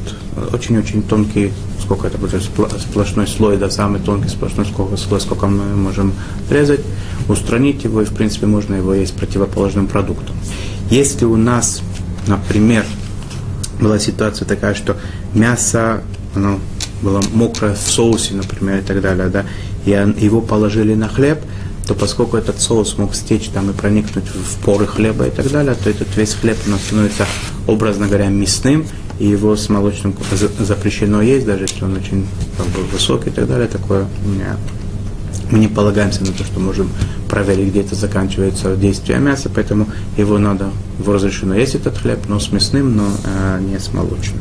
очень-очень 0.53 1.03
тонкий, 1.03 1.53
сколько 1.81 2.07
это 2.07 2.16
будет, 2.16 2.42
сплошной 2.42 3.27
слой, 3.27 3.59
да, 3.59 3.70
самый 3.70 4.01
тонкий 4.01 4.31
сплошной 4.31 4.66
слой, 4.96 5.20
сколько 5.20 5.46
мы 5.46 5.77
можем 5.77 6.14
отрезать, 6.46 6.81
устранить 7.29 7.85
его, 7.85 8.01
и 8.01 8.05
в 8.07 8.14
принципе 8.14 8.46
можно 8.46 8.77
его 8.77 8.94
есть 8.94 9.14
противоположным 9.14 9.88
продуктом. 9.88 10.35
Если 10.90 11.27
у 11.27 11.37
нас, 11.37 11.83
например, 12.27 12.87
была 13.79 13.98
ситуация 13.98 14.46
такая, 14.46 14.74
что 14.74 14.96
мясо, 15.35 16.03
оно 16.35 16.59
было 17.03 17.20
мокрое 17.35 17.74
в 17.74 17.90
соусе, 17.90 18.35
например, 18.35 18.79
и 18.79 18.83
так 18.83 19.03
далее, 19.03 19.29
да, 19.29 19.44
и 19.85 19.90
его 19.90 20.40
положили 20.40 20.94
на 20.94 21.09
хлеб, 21.09 21.40
то 21.88 21.94
поскольку 21.94 22.37
этот 22.37 22.61
соус 22.61 22.98
мог 22.98 23.14
стечь 23.14 23.48
там 23.48 23.70
и 23.70 23.72
проникнуть 23.72 24.27
в 24.27 24.62
поры 24.62 24.87
хлеба 24.87 25.27
и 25.27 25.31
так 25.31 25.51
далее, 25.51 25.74
то 25.74 25.88
этот 25.88 26.14
весь 26.18 26.35
хлеб 26.35 26.59
у 26.66 26.70
нас 26.70 26.83
становится, 26.83 27.27
образно 27.66 28.07
говоря, 28.07 28.29
мясным, 28.29 28.87
и 29.18 29.27
его 29.27 29.57
с 29.57 29.70
молочным 29.70 30.14
запрещено 30.61 31.22
есть, 31.22 31.46
даже 31.46 31.62
если 31.62 31.85
он 31.85 31.96
очень 31.96 32.27
как 32.59 32.66
бы, 32.66 32.83
высокий 32.92 33.31
и 33.31 33.33
так 33.33 33.48
далее, 33.48 33.68
такое 33.68 34.07
мы 35.51 35.61
не 35.61 35.68
полагаемся 35.68 36.20
на 36.24 36.33
то, 36.33 36.44
что 36.44 36.61
можем 36.61 36.90
проверить, 37.27 37.70
где 37.70 37.81
это 37.81 37.94
заканчивается 37.94 38.77
действие 38.77 39.18
мяса, 39.18 39.51
поэтому 39.53 39.88
его 40.18 40.37
надо, 40.37 40.70
его 40.98 41.14
разрешено 41.14 41.55
есть 41.55 41.74
этот 41.74 41.96
хлеб, 41.96 42.18
но 42.29 42.38
с 42.38 42.53
мясным, 42.53 42.96
но 42.96 43.09
э, 43.24 43.61
не 43.62 43.79
с 43.79 43.94
молочным. 43.94 44.40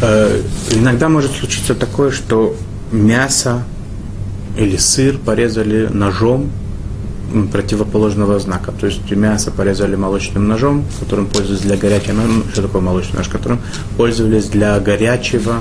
Иногда 0.00 1.08
может 1.08 1.32
случиться 1.32 1.74
такое, 1.74 2.10
что 2.10 2.56
мясо 2.92 3.62
или 4.56 4.76
сыр 4.76 5.18
порезали 5.18 5.86
ножом 5.86 6.50
противоположного 7.52 8.38
знака. 8.38 8.72
То 8.72 8.86
есть 8.86 9.10
мясо 9.10 9.50
порезали 9.50 9.96
молочным 9.96 10.48
ножом, 10.48 10.84
которым 10.98 11.26
пользовались 11.26 11.62
для 11.62 11.76
горячего. 11.76 12.20
Ну, 12.22 12.44
что 12.52 12.62
такое 12.62 12.82
молочный 12.82 13.18
нож? 13.18 13.28
Которым 13.28 13.60
пользовались 13.96 14.46
для 14.46 14.78
горячего 14.80 15.60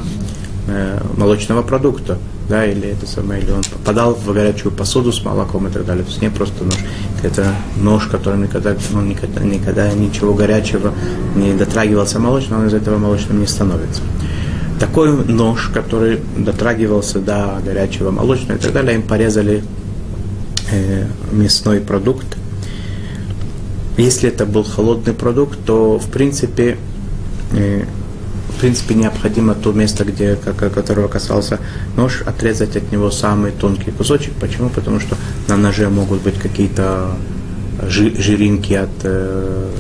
э, 0.68 1.00
молочного 1.16 1.62
продукта. 1.62 2.18
Да, 2.50 2.66
или 2.66 2.90
это 2.90 3.06
самое, 3.06 3.44
или 3.44 3.52
он 3.52 3.62
попадал 3.62 4.16
в 4.16 4.34
горячую 4.34 4.72
посуду 4.72 5.12
с 5.12 5.24
молоком 5.24 5.68
и 5.68 5.70
так 5.72 5.86
далее. 5.86 6.04
То 6.04 6.10
есть 6.10 6.22
не 6.22 6.30
просто 6.30 6.64
нож. 6.64 6.78
Это 7.22 7.54
нож, 7.80 8.08
которым 8.08 8.44
никогда, 8.44 8.76
он 8.94 9.08
никогда, 9.08 9.42
никогда 9.42 9.94
ничего 9.94 10.34
горячего 10.34 10.94
не 11.36 11.54
дотрагивался 11.54 12.20
молочного, 12.20 12.62
он 12.62 12.68
из 12.68 12.74
этого 12.74 12.98
молочным 12.98 13.40
не 13.40 13.48
становится 13.48 14.02
такой 14.80 15.12
нож, 15.12 15.70
который 15.74 16.20
дотрагивался 16.38 17.20
до 17.20 17.60
горячего 17.64 18.12
молочного 18.12 18.58
и 18.58 18.62
так 18.62 18.74
далее, 18.74 18.96
им 18.96 19.04
порезали 19.04 19.64
э, 20.72 21.06
мясной 21.32 21.82
продукт. 21.82 22.26
Если 23.98 24.30
это 24.30 24.46
был 24.46 24.64
холодный 24.64 25.14
продукт, 25.14 25.60
то 25.66 26.00
в 26.00 26.10
принципе, 26.10 26.78
э, 27.52 27.84
в 28.60 28.62
принципе 28.62 28.94
необходимо 28.94 29.56
то 29.56 29.72
место, 29.72 30.04
где, 30.04 30.36
которого 30.36 31.08
касался 31.08 31.60
нож, 31.96 32.24
отрезать 32.26 32.76
от 32.76 32.92
него 32.92 33.10
самый 33.10 33.54
тонкий 33.54 33.92
кусочек. 33.92 34.34
Почему? 34.34 34.68
Потому 34.68 35.00
что 35.00 35.16
на 35.48 35.56
ноже 35.56 35.88
могут 35.88 36.22
быть 36.24 36.38
какие-то 36.38 37.16
жиринки 37.88 38.74
от 38.74 38.90
э, 39.04 39.72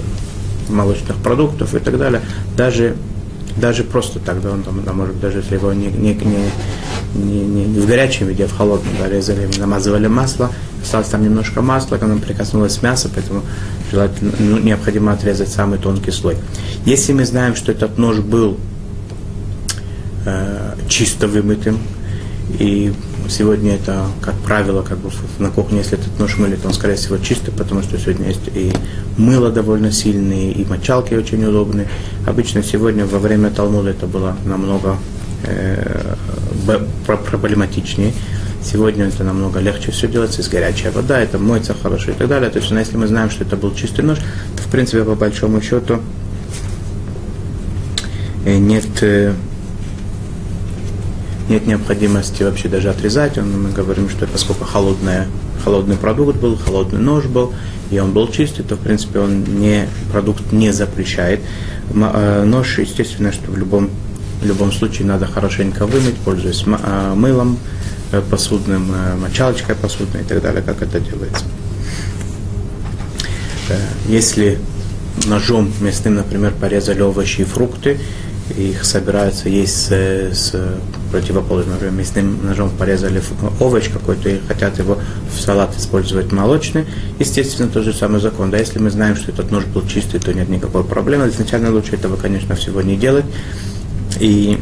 молочных 0.69 1.17
продуктов 1.17 1.75
и 1.75 1.79
так 1.79 1.97
далее. 1.97 2.21
Даже 2.55 2.95
даже 3.57 3.83
просто 3.83 4.19
так, 4.19 4.41
да, 4.41 4.51
он 4.51 4.63
там, 4.63 4.81
да, 4.85 4.93
может, 4.93 5.19
даже 5.19 5.39
если 5.39 5.55
его 5.55 5.73
не, 5.73 5.87
не, 5.87 6.13
не, 6.13 7.43
не, 7.43 7.65
не 7.65 7.79
в 7.81 7.85
горячем 7.85 8.27
виде, 8.27 8.45
а 8.45 8.47
в 8.47 8.55
холодном, 8.55 8.93
да, 8.97 9.09
резали, 9.09 9.49
намазывали 9.57 10.07
масло, 10.07 10.51
осталось 10.81 11.07
там 11.07 11.23
немножко 11.23 11.61
масла, 11.61 11.97
оно 12.01 12.17
прикоснулось 12.17 12.81
мясо, 12.81 13.09
поэтому 13.13 13.43
желательно, 13.91 14.31
ну, 14.39 14.59
необходимо 14.59 15.13
отрезать 15.13 15.49
самый 15.49 15.79
тонкий 15.79 16.11
слой. 16.11 16.37
Если 16.85 17.13
мы 17.13 17.25
знаем, 17.25 17.55
что 17.55 17.71
этот 17.71 17.97
нож 17.97 18.19
был 18.19 18.57
э, 20.25 20.75
чисто 20.87 21.27
вымытым, 21.27 21.79
и 22.57 22.93
сегодня 23.29 23.75
это, 23.75 24.07
как 24.21 24.35
правило, 24.35 24.81
как 24.81 24.97
бы 24.97 25.11
на 25.37 25.49
кухне, 25.49 25.79
если 25.79 25.99
этот 25.99 26.17
нож 26.19 26.37
мылит, 26.37 26.65
он, 26.65 26.73
скорее 26.73 26.95
всего, 26.95 27.17
чистый, 27.17 27.51
потому 27.51 27.83
что 27.83 27.97
сегодня 27.97 28.27
есть 28.27 28.47
и 28.53 28.73
мыло 29.17 29.51
довольно 29.51 29.91
сильные, 29.91 30.51
и 30.51 30.65
мочалки 30.65 31.13
очень 31.13 31.43
удобные. 31.45 31.87
Обычно 32.25 32.63
сегодня 32.63 33.05
во 33.05 33.19
время 33.19 33.51
Талмуда 33.51 33.91
это 33.91 34.07
было 34.07 34.35
намного 34.45 34.97
э, 35.43 36.15
проблематичнее. 37.05 38.13
Сегодня 38.61 39.05
это 39.05 39.23
намного 39.23 39.59
легче 39.59 39.91
все 39.91 40.07
делается, 40.07 40.39
есть 40.39 40.51
горячая 40.51 40.91
вода, 40.91 41.19
это 41.19 41.39
моется 41.39 41.73
хорошо 41.73 42.11
и 42.11 42.13
так 42.13 42.27
далее. 42.27 42.49
То 42.49 42.59
есть, 42.59 42.69
ну, 42.71 42.79
если 42.79 42.97
мы 42.97 43.07
знаем, 43.07 43.29
что 43.29 43.43
это 43.45 43.55
был 43.55 43.73
чистый 43.73 44.01
нож, 44.01 44.17
то, 44.17 44.63
в 44.63 44.67
принципе, 44.67 45.03
по 45.03 45.15
большому 45.15 45.61
счету, 45.61 45.99
э, 48.45 48.57
нет 48.57 48.85
э, 49.01 49.33
нет 51.49 51.65
необходимости 51.65 52.43
вообще 52.43 52.67
даже 52.67 52.89
отрезать. 52.89 53.37
Он, 53.37 53.63
мы 53.63 53.71
говорим, 53.71 54.09
что 54.09 54.27
поскольку 54.27 54.65
холодная, 54.65 55.27
холодный 55.63 55.95
продукт 55.95 56.37
был, 56.37 56.57
холодный 56.57 56.99
нож 56.99 57.25
был, 57.25 57.53
и 57.91 57.99
он 57.99 58.11
был 58.11 58.27
чистый, 58.27 58.63
то, 58.63 58.75
в 58.75 58.79
принципе, 58.79 59.19
он 59.19 59.43
не, 59.43 59.87
продукт 60.11 60.51
не 60.51 60.71
запрещает. 60.71 61.39
Э, 61.93 62.43
нож, 62.43 62.77
естественно, 62.77 63.31
что 63.31 63.51
в 63.51 63.57
любом, 63.57 63.89
в 64.41 64.45
любом 64.45 64.71
случае 64.71 65.07
надо 65.07 65.25
хорошенько 65.25 65.85
вымыть, 65.85 66.17
пользуясь 66.17 66.65
мылом 67.15 67.57
посудным, 68.29 68.93
мочалочкой 69.19 69.75
посудной 69.75 70.21
и 70.21 70.23
так 70.23 70.41
далее, 70.41 70.61
как 70.61 70.81
это 70.81 70.99
делается. 70.99 71.45
Если 74.07 74.57
ножом 75.27 75.71
мясным, 75.81 76.15
например, 76.15 76.53
порезали 76.59 77.01
овощи 77.01 77.41
и 77.41 77.43
фрукты, 77.43 77.99
их 78.57 78.83
собираются 78.83 79.47
есть 79.47 79.75
с, 79.75 79.91
с 79.91 80.55
противоположным, 81.11 81.73
например, 81.73 81.93
мясным 81.93 82.45
ножом 82.45 82.71
порезали 82.71 83.21
овощ 83.59 83.89
какой-то 83.91 84.29
и 84.29 84.39
хотят 84.47 84.79
его 84.79 84.97
в 85.31 85.39
салат 85.39 85.77
использовать 85.77 86.31
молочный, 86.31 86.85
естественно, 87.19 87.69
тот 87.69 87.83
же 87.83 87.93
самый 87.93 88.19
закон. 88.21 88.49
Да, 88.49 88.57
если 88.57 88.79
мы 88.79 88.89
знаем, 88.89 89.15
что 89.15 89.31
этот 89.31 89.51
нож 89.51 89.65
был 89.65 89.85
чистый, 89.87 90.19
то 90.19 90.33
нет 90.33 90.49
никакой 90.49 90.83
проблемы. 90.83 91.27
Изначально 91.29 91.71
лучше 91.71 91.95
этого, 91.95 92.15
конечно, 92.15 92.55
всего 92.55 92.81
не 92.81 92.95
делать. 92.95 93.25
И 94.19 94.59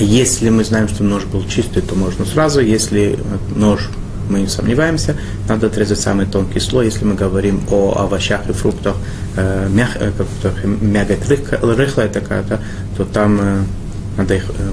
если 0.00 0.50
мы 0.50 0.64
знаем, 0.64 0.88
что 0.88 1.04
нож 1.04 1.24
был 1.24 1.44
чистый, 1.46 1.82
то 1.82 1.94
можно 1.94 2.24
сразу. 2.24 2.60
Если 2.60 3.18
нож 3.54 3.90
мы 4.28 4.40
не 4.40 4.48
сомневаемся, 4.48 5.16
надо 5.48 5.66
отрезать 5.66 6.00
самый 6.00 6.26
тонкий 6.26 6.60
слой. 6.60 6.86
Если 6.86 7.04
мы 7.04 7.14
говорим 7.14 7.60
о 7.70 7.94
овощах 7.98 8.48
и 8.48 8.52
фруктах, 8.52 8.96
э, 9.36 9.68
мяг, 9.68 9.90
э, 9.96 10.12
мягкая, 10.64 11.60
рыхлая 11.60 12.08
такая, 12.08 12.42
да, 12.42 12.60
то 12.96 13.04
там 13.04 13.38
э, 13.40 13.62
надо 14.16 14.34
их 14.34 14.46
э, 14.48 14.70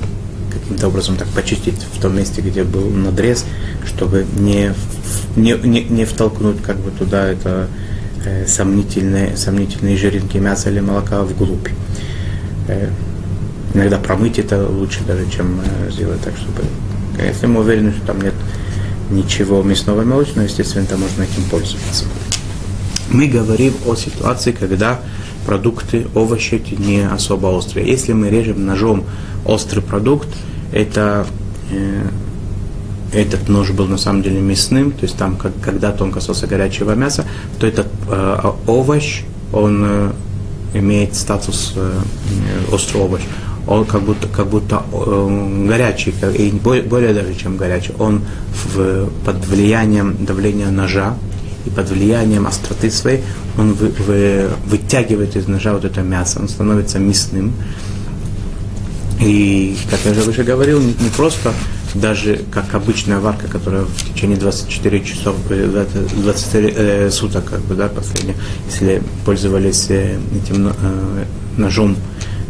каким-то 0.51 0.87
образом 0.87 1.17
так 1.17 1.27
почистить 1.29 1.85
в 1.93 2.01
том 2.01 2.17
месте, 2.17 2.41
где 2.41 2.63
был 2.63 2.89
надрез, 2.89 3.45
чтобы 3.85 4.25
не, 4.37 4.73
не, 5.35 5.53
не, 5.53 5.83
не 5.83 6.05
втолкнуть 6.05 6.61
как 6.61 6.77
бы 6.77 6.91
туда 6.91 7.27
это 7.27 7.67
э, 8.25 8.45
сомнительные, 8.47 9.37
сомнительные 9.37 9.97
жиринки 9.97 10.37
мяса 10.37 10.69
или 10.69 10.79
молока 10.79 11.21
вглубь. 11.23 11.67
Э, 13.73 13.77
иногда 13.77 13.97
промыть 13.97 14.39
это 14.39 14.67
лучше 14.67 15.03
даже, 15.05 15.29
чем 15.29 15.61
э, 15.61 15.91
сделать 15.91 16.21
так, 16.21 16.33
чтобы... 16.37 16.63
Если 17.21 17.45
мы 17.45 17.61
уверены, 17.61 17.91
что 17.91 18.07
там 18.07 18.21
нет 18.21 18.33
ничего 19.09 19.61
мясного 19.61 20.01
и 20.01 20.05
молочного, 20.05 20.45
естественно, 20.45 20.85
там 20.85 21.01
можно 21.01 21.23
этим 21.23 21.43
пользоваться. 21.49 22.05
Мы 23.11 23.27
говорим 23.27 23.73
о 23.85 23.95
ситуации, 23.95 24.53
когда 24.53 25.01
продукты, 25.45 26.07
овощи 26.15 26.55
эти 26.55 26.75
не 26.75 27.01
особо 27.01 27.47
острые. 27.47 27.87
Если 27.87 28.13
мы 28.13 28.29
режем 28.29 28.65
ножом 28.65 29.03
острый 29.45 29.81
продукт, 29.81 30.29
это 30.71 31.27
э, 31.71 32.07
этот 33.13 33.49
нож 33.49 33.71
был 33.71 33.87
на 33.87 33.97
самом 33.97 34.21
деле 34.23 34.39
мясным, 34.39 34.91
то 34.91 35.03
есть 35.03 35.17
там, 35.17 35.35
как, 35.35 35.51
когда-то 35.61 36.03
он 36.03 36.11
касался 36.11 36.47
горячего 36.47 36.95
мяса, 36.95 37.25
то 37.59 37.67
этот 37.67 37.87
э, 38.09 38.51
овощ, 38.67 39.23
он 39.51 39.83
э, 39.85 40.11
имеет 40.75 41.15
статус 41.15 41.73
э, 41.75 41.99
острый 42.71 43.01
овощ, 43.01 43.21
он 43.71 43.85
как 43.85 44.01
будто, 44.01 44.27
как 44.27 44.47
будто 44.47 44.83
э, 44.91 45.65
горячий, 45.67 46.13
и 46.37 46.51
более, 46.51 46.83
более 46.83 47.13
даже 47.13 47.33
чем 47.35 47.55
горячий, 47.55 47.93
он 47.97 48.21
в, 48.73 49.09
под 49.25 49.45
влиянием 49.47 50.25
давления 50.25 50.69
ножа 50.69 51.15
и 51.65 51.69
под 51.69 51.89
влиянием 51.89 52.47
остроты 52.47 52.91
своей, 52.91 53.21
он 53.57 53.73
вы, 53.73 53.87
вы, 54.07 54.49
вытягивает 54.67 55.37
из 55.37 55.47
ножа 55.47 55.73
вот 55.73 55.85
это 55.85 56.01
мясо, 56.01 56.39
он 56.41 56.49
становится 56.49 56.99
мясным. 56.99 57.53
И, 59.21 59.77
как 59.89 59.99
я 60.03 60.11
уже 60.11 60.21
выше 60.21 60.43
говорил, 60.43 60.81
не, 60.81 60.87
не 60.87 61.09
просто 61.15 61.53
даже 61.93 62.41
как 62.51 62.73
обычная 62.73 63.19
варка, 63.19 63.47
которая 63.47 63.83
в 63.83 64.13
течение 64.13 64.37
24 64.37 65.03
часов, 65.05 65.35
24 65.47 66.67
э, 66.67 66.73
э, 66.75 67.11
суток, 67.11 67.45
как 67.45 67.61
бы, 67.61 67.75
да, 67.75 67.87
последние, 67.87 68.35
если 68.67 69.01
пользовались 69.23 69.85
э, 69.89 70.17
этим 70.35 70.67
э, 70.67 70.73
ножом 71.57 71.95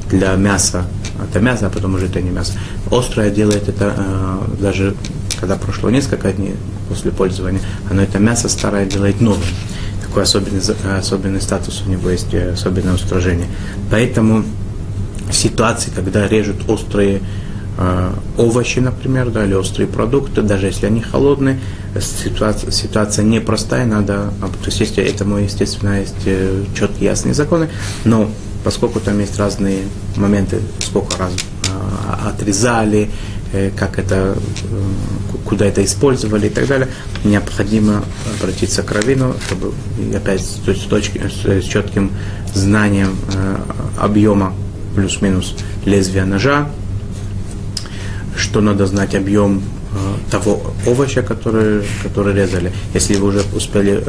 для 0.09 0.35
мяса, 0.35 0.85
это 1.29 1.39
мясо, 1.39 1.67
а 1.67 1.69
потом 1.69 1.95
уже 1.95 2.05
это 2.05 2.21
не 2.21 2.29
мясо. 2.29 2.53
Острое 2.89 3.29
делает 3.29 3.67
это 3.69 3.93
э, 3.97 4.61
даже 4.61 4.95
когда 5.41 5.55
прошло 5.55 5.89
несколько 5.89 6.31
дней 6.31 6.55
после 6.87 7.11
пользования, 7.11 7.61
оно 7.89 8.03
это 8.03 8.19
мясо 8.19 8.47
старое 8.47 8.85
делает 8.85 9.19
новым. 9.21 9.41
Такой 10.05 10.23
особенный, 10.23 10.61
особенный 10.97 11.41
статус 11.41 11.83
у 11.85 11.89
него 11.89 12.09
есть, 12.09 12.33
э, 12.33 12.51
особенное 12.51 12.93
устражение. 12.93 13.47
Поэтому 13.89 14.43
в 15.29 15.33
ситуации, 15.33 15.91
когда 15.93 16.27
режут 16.27 16.69
острые 16.69 17.21
э, 17.77 18.11
овощи, 18.37 18.79
например, 18.79 19.31
да, 19.31 19.45
или 19.45 19.53
острые 19.55 19.87
продукты, 19.87 20.43
даже 20.43 20.67
если 20.67 20.85
они 20.85 21.01
холодные, 21.01 21.59
ситуация, 21.99 22.71
ситуация 22.71 23.25
непростая, 23.25 23.85
надо, 23.85 24.31
то 24.41 24.69
есть 24.69 24.97
этому, 24.97 25.37
естественно, 25.37 25.99
есть 25.99 26.15
э, 26.25 26.65
четкие 26.77 27.09
ясные 27.09 27.33
законы, 27.33 27.69
но 28.05 28.29
поскольку 28.63 28.99
там 28.99 29.19
есть 29.19 29.37
разные 29.37 29.83
моменты, 30.15 30.59
сколько 30.79 31.17
раз 31.17 31.31
э, 31.33 32.27
отрезали, 32.29 33.09
э, 33.53 33.71
как 33.75 33.97
это, 33.99 34.35
э, 34.35 34.81
куда 35.45 35.65
это 35.65 35.83
использовали 35.83 36.47
и 36.47 36.49
так 36.49 36.67
далее, 36.67 36.87
необходимо 37.23 38.03
обратиться 38.37 38.83
к 38.83 38.91
раввину, 38.91 39.35
чтобы 39.45 39.73
опять 40.15 40.41
с, 40.41 40.85
точки, 40.89 41.21
с, 41.27 41.63
четким 41.63 42.11
знанием 42.53 43.15
э, 43.33 43.57
объема 43.99 44.53
плюс-минус 44.95 45.55
лезвия 45.85 46.25
ножа, 46.25 46.69
что 48.35 48.61
надо 48.61 48.85
знать 48.85 49.15
объем 49.15 49.61
того 50.29 50.73
овоща, 50.87 51.21
который, 51.21 51.83
который 52.01 52.33
резали. 52.33 52.71
Если 52.93 53.15
вы 53.15 53.27
уже 53.27 53.43
успели 53.53 54.01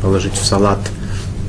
положить 0.00 0.32
в 0.32 0.44
салат, 0.44 0.80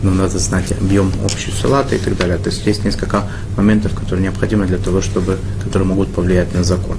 ну, 0.04 0.12
надо 0.12 0.40
знать 0.40 0.72
объем 0.72 1.12
общего 1.24 1.54
салата 1.54 1.96
и 1.96 2.00
так 2.00 2.18
далее. 2.18 2.38
То 2.38 2.50
есть 2.50 2.66
есть 2.66 2.84
несколько 2.84 3.24
моментов, 3.56 3.94
которые 3.94 4.24
необходимы 4.24 4.66
для 4.66 4.78
того, 4.78 5.02
чтобы, 5.02 5.38
которые 5.64 5.88
могут 5.88 6.14
повлиять 6.14 6.54
на 6.54 6.64
закон. 6.64 6.98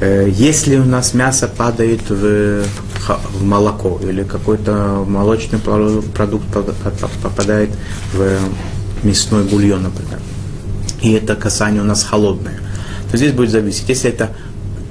Э, 0.00 0.28
если 0.30 0.76
у 0.76 0.84
нас 0.84 1.14
мясо 1.14 1.48
падает 1.48 2.08
в, 2.08 2.64
в 3.34 3.42
молоко 3.42 4.00
или 4.02 4.22
какой-то 4.22 5.04
молочный 5.06 5.58
продукт 5.58 6.46
попадает 7.22 7.70
в 8.12 8.38
мясной 9.02 9.44
бульон, 9.44 9.82
например, 9.82 10.20
и 11.02 11.12
это 11.12 11.36
касание 11.36 11.82
у 11.82 11.84
нас 11.84 12.02
холодное, 12.04 12.58
то 13.10 13.16
здесь 13.16 13.32
будет 13.32 13.50
зависеть. 13.50 13.88
Если 13.88 14.10
это 14.10 14.30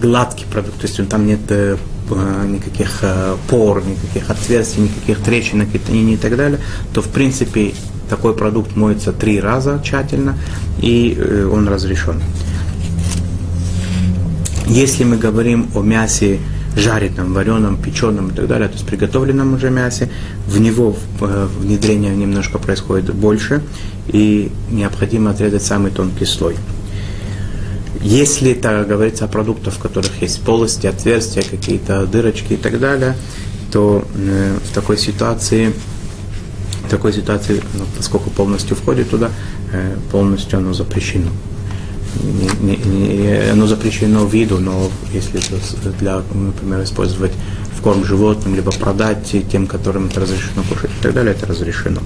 гладкий 0.01 0.45
продукт, 0.45 0.79
то 0.79 0.87
есть 0.87 1.09
там 1.09 1.25
нет 1.25 1.39
э, 1.49 1.77
никаких 2.15 2.99
э, 3.01 3.35
пор, 3.49 3.83
никаких 3.85 4.29
отверстий, 4.29 4.83
никаких 4.83 5.19
трещин, 5.19 5.61
и 5.61 6.17
так 6.17 6.35
далее, 6.35 6.59
то 6.93 7.01
в 7.01 7.09
принципе 7.09 7.73
такой 8.09 8.33
продукт 8.33 8.75
моется 8.75 9.11
три 9.11 9.39
раза 9.39 9.81
тщательно, 9.83 10.37
и 10.79 11.15
э, 11.17 11.49
он 11.51 11.67
разрешен. 11.67 12.21
Если 14.67 15.03
мы 15.03 15.17
говорим 15.17 15.69
о 15.75 15.81
мясе 15.81 16.39
жареном, 16.75 17.33
вареном, 17.33 17.77
печеном 17.81 18.29
и 18.29 18.33
так 18.33 18.47
далее, 18.47 18.67
то 18.67 18.75
есть 18.75 18.85
приготовленном 18.85 19.53
уже 19.53 19.69
мясе, 19.69 20.09
в 20.45 20.59
него 20.59 20.95
внедрение 21.19 22.15
немножко 22.15 22.59
происходит 22.59 23.13
больше, 23.13 23.63
и 24.07 24.51
необходимо 24.69 25.31
отрезать 25.31 25.63
самый 25.63 25.91
тонкий 25.91 26.25
слой. 26.25 26.55
Если 28.01 28.51
это 28.51 28.85
говорится 28.87 29.25
о 29.25 29.27
продуктах, 29.27 29.73
в 29.75 29.79
которых 29.79 30.21
есть 30.21 30.41
полости, 30.41 30.87
отверстия, 30.87 31.43
какие-то 31.43 32.05
дырочки 32.05 32.53
и 32.53 32.57
так 32.57 32.79
далее, 32.79 33.15
то 33.71 34.03
э, 34.15 34.57
в 34.63 34.73
такой 34.73 34.97
ситуации, 34.97 35.73
в 36.85 36.89
такой 36.89 37.13
ситуации, 37.13 37.61
ну, 37.73 37.85
поскольку 37.95 38.29
полностью 38.29 38.75
входит 38.75 39.09
туда, 39.09 39.31
э, 39.73 39.97
полностью 40.11 40.59
оно 40.59 40.73
запрещено. 40.73 41.29
Не, 42.23 42.75
не, 42.75 42.77
не, 42.77 43.51
оно 43.51 43.67
запрещено 43.67 44.25
виду, 44.25 44.59
но 44.59 44.89
если 45.13 45.39
это 45.39 45.89
для, 45.99 46.21
например, 46.33 46.83
использовать 46.83 47.33
в 47.77 47.81
корм 47.81 48.03
животным, 48.05 48.55
либо 48.55 48.71
продать 48.71 49.35
тем, 49.51 49.67
которым 49.67 50.07
это 50.07 50.21
разрешено 50.21 50.63
кушать 50.67 50.89
и 50.99 51.03
так 51.03 51.13
далее, 51.13 51.35
это 51.35 51.45
разрешено. 51.45 52.01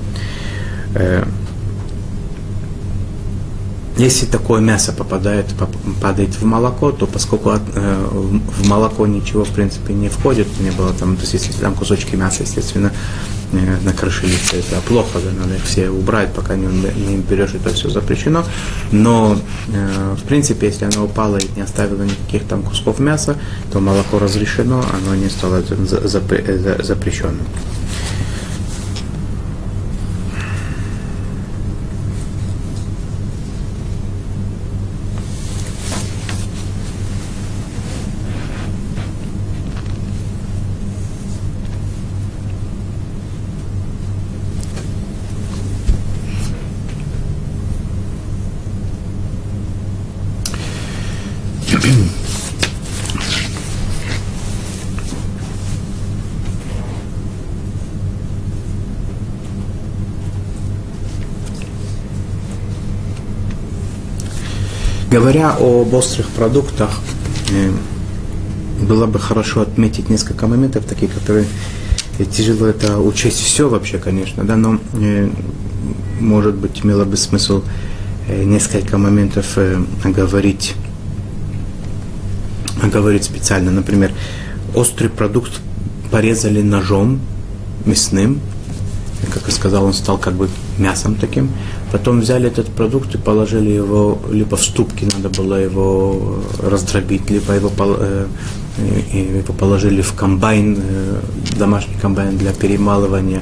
Э, 0.95 1.23
если 3.97 4.25
такое 4.25 4.61
мясо 4.61 4.93
попадает, 4.93 5.47
падает 6.01 6.29
в 6.35 6.45
молоко, 6.45 6.91
то 6.91 7.07
поскольку 7.07 7.49
от, 7.49 7.61
э, 7.75 8.07
в 8.11 8.67
молоко 8.67 9.05
ничего 9.05 9.43
в 9.43 9.49
принципе 9.49 9.93
не 9.93 10.09
входит, 10.09 10.47
не 10.59 10.71
было 10.71 10.93
там, 10.93 11.15
то 11.15 11.21
есть 11.21 11.33
если 11.33 11.51
там 11.53 11.75
кусочки 11.75 12.15
мяса, 12.15 12.43
естественно, 12.43 12.91
э, 13.51 13.77
накрошились, 13.83 14.53
это 14.53 14.79
плохо, 14.87 15.19
да, 15.23 15.31
надо 15.41 15.55
их 15.55 15.63
все 15.65 15.89
убрать, 15.89 16.33
пока 16.33 16.55
не, 16.55 16.67
не 16.67 17.17
берешь, 17.17 17.53
это 17.53 17.73
все 17.73 17.89
запрещено. 17.89 18.45
Но 18.91 19.37
э, 19.67 20.15
в 20.17 20.23
принципе, 20.23 20.67
если 20.67 20.85
оно 20.85 21.05
упало 21.05 21.37
и 21.37 21.47
не 21.55 21.61
оставило 21.61 22.03
никаких 22.03 22.47
там 22.47 22.63
кусков 22.63 22.99
мяса, 22.99 23.37
то 23.73 23.81
молоко 23.81 24.19
разрешено, 24.19 24.83
оно 24.93 25.15
не 25.15 25.29
стало 25.29 25.61
запрещенным. 25.61 27.45
Говоря 65.11 65.51
об 65.59 65.93
острых 65.93 66.27
продуктах, 66.27 66.89
э, 67.51 67.69
было 68.81 69.07
бы 69.07 69.19
хорошо 69.19 69.59
отметить 69.61 70.09
несколько 70.09 70.47
моментов, 70.47 70.85
такие, 70.85 71.11
которые 71.11 71.47
э, 72.17 72.23
тяжело 72.23 72.65
это 72.67 72.97
учесть 72.97 73.41
все 73.41 73.67
вообще, 73.67 73.97
конечно, 73.97 74.45
да, 74.45 74.55
но 74.55 74.79
э, 74.93 75.29
может 76.21 76.55
быть 76.55 76.85
имело 76.85 77.03
бы 77.03 77.17
смысл 77.17 77.61
несколько 78.29 78.97
моментов 78.97 79.57
оговорить, 80.05 80.75
оговорить 82.81 83.23
специально. 83.23 83.71
Например, 83.71 84.11
острый 84.75 85.09
продукт 85.09 85.61
порезали 86.11 86.61
ножом 86.61 87.19
мясным, 87.85 88.41
как 89.29 89.43
я 89.47 89.53
сказал, 89.53 89.85
он 89.85 89.93
стал 89.93 90.17
как 90.17 90.33
бы 90.33 90.49
мясом 90.77 91.15
таким. 91.15 91.51
Потом 91.91 92.21
взяли 92.21 92.47
этот 92.47 92.67
продукт 92.67 93.13
и 93.15 93.17
положили 93.17 93.69
его, 93.69 94.19
либо 94.31 94.55
в 94.55 94.63
ступки 94.63 95.05
надо 95.13 95.29
было 95.29 95.55
его 95.55 96.39
раздробить, 96.61 97.29
либо 97.29 97.53
его, 97.53 97.71
э, 97.77 98.27
его 99.13 99.53
положили 99.53 100.01
в 100.01 100.13
комбайн, 100.13 100.77
э, 100.81 101.19
домашний 101.57 101.95
комбайн 102.01 102.37
для 102.37 102.51
перемалывания, 102.53 103.41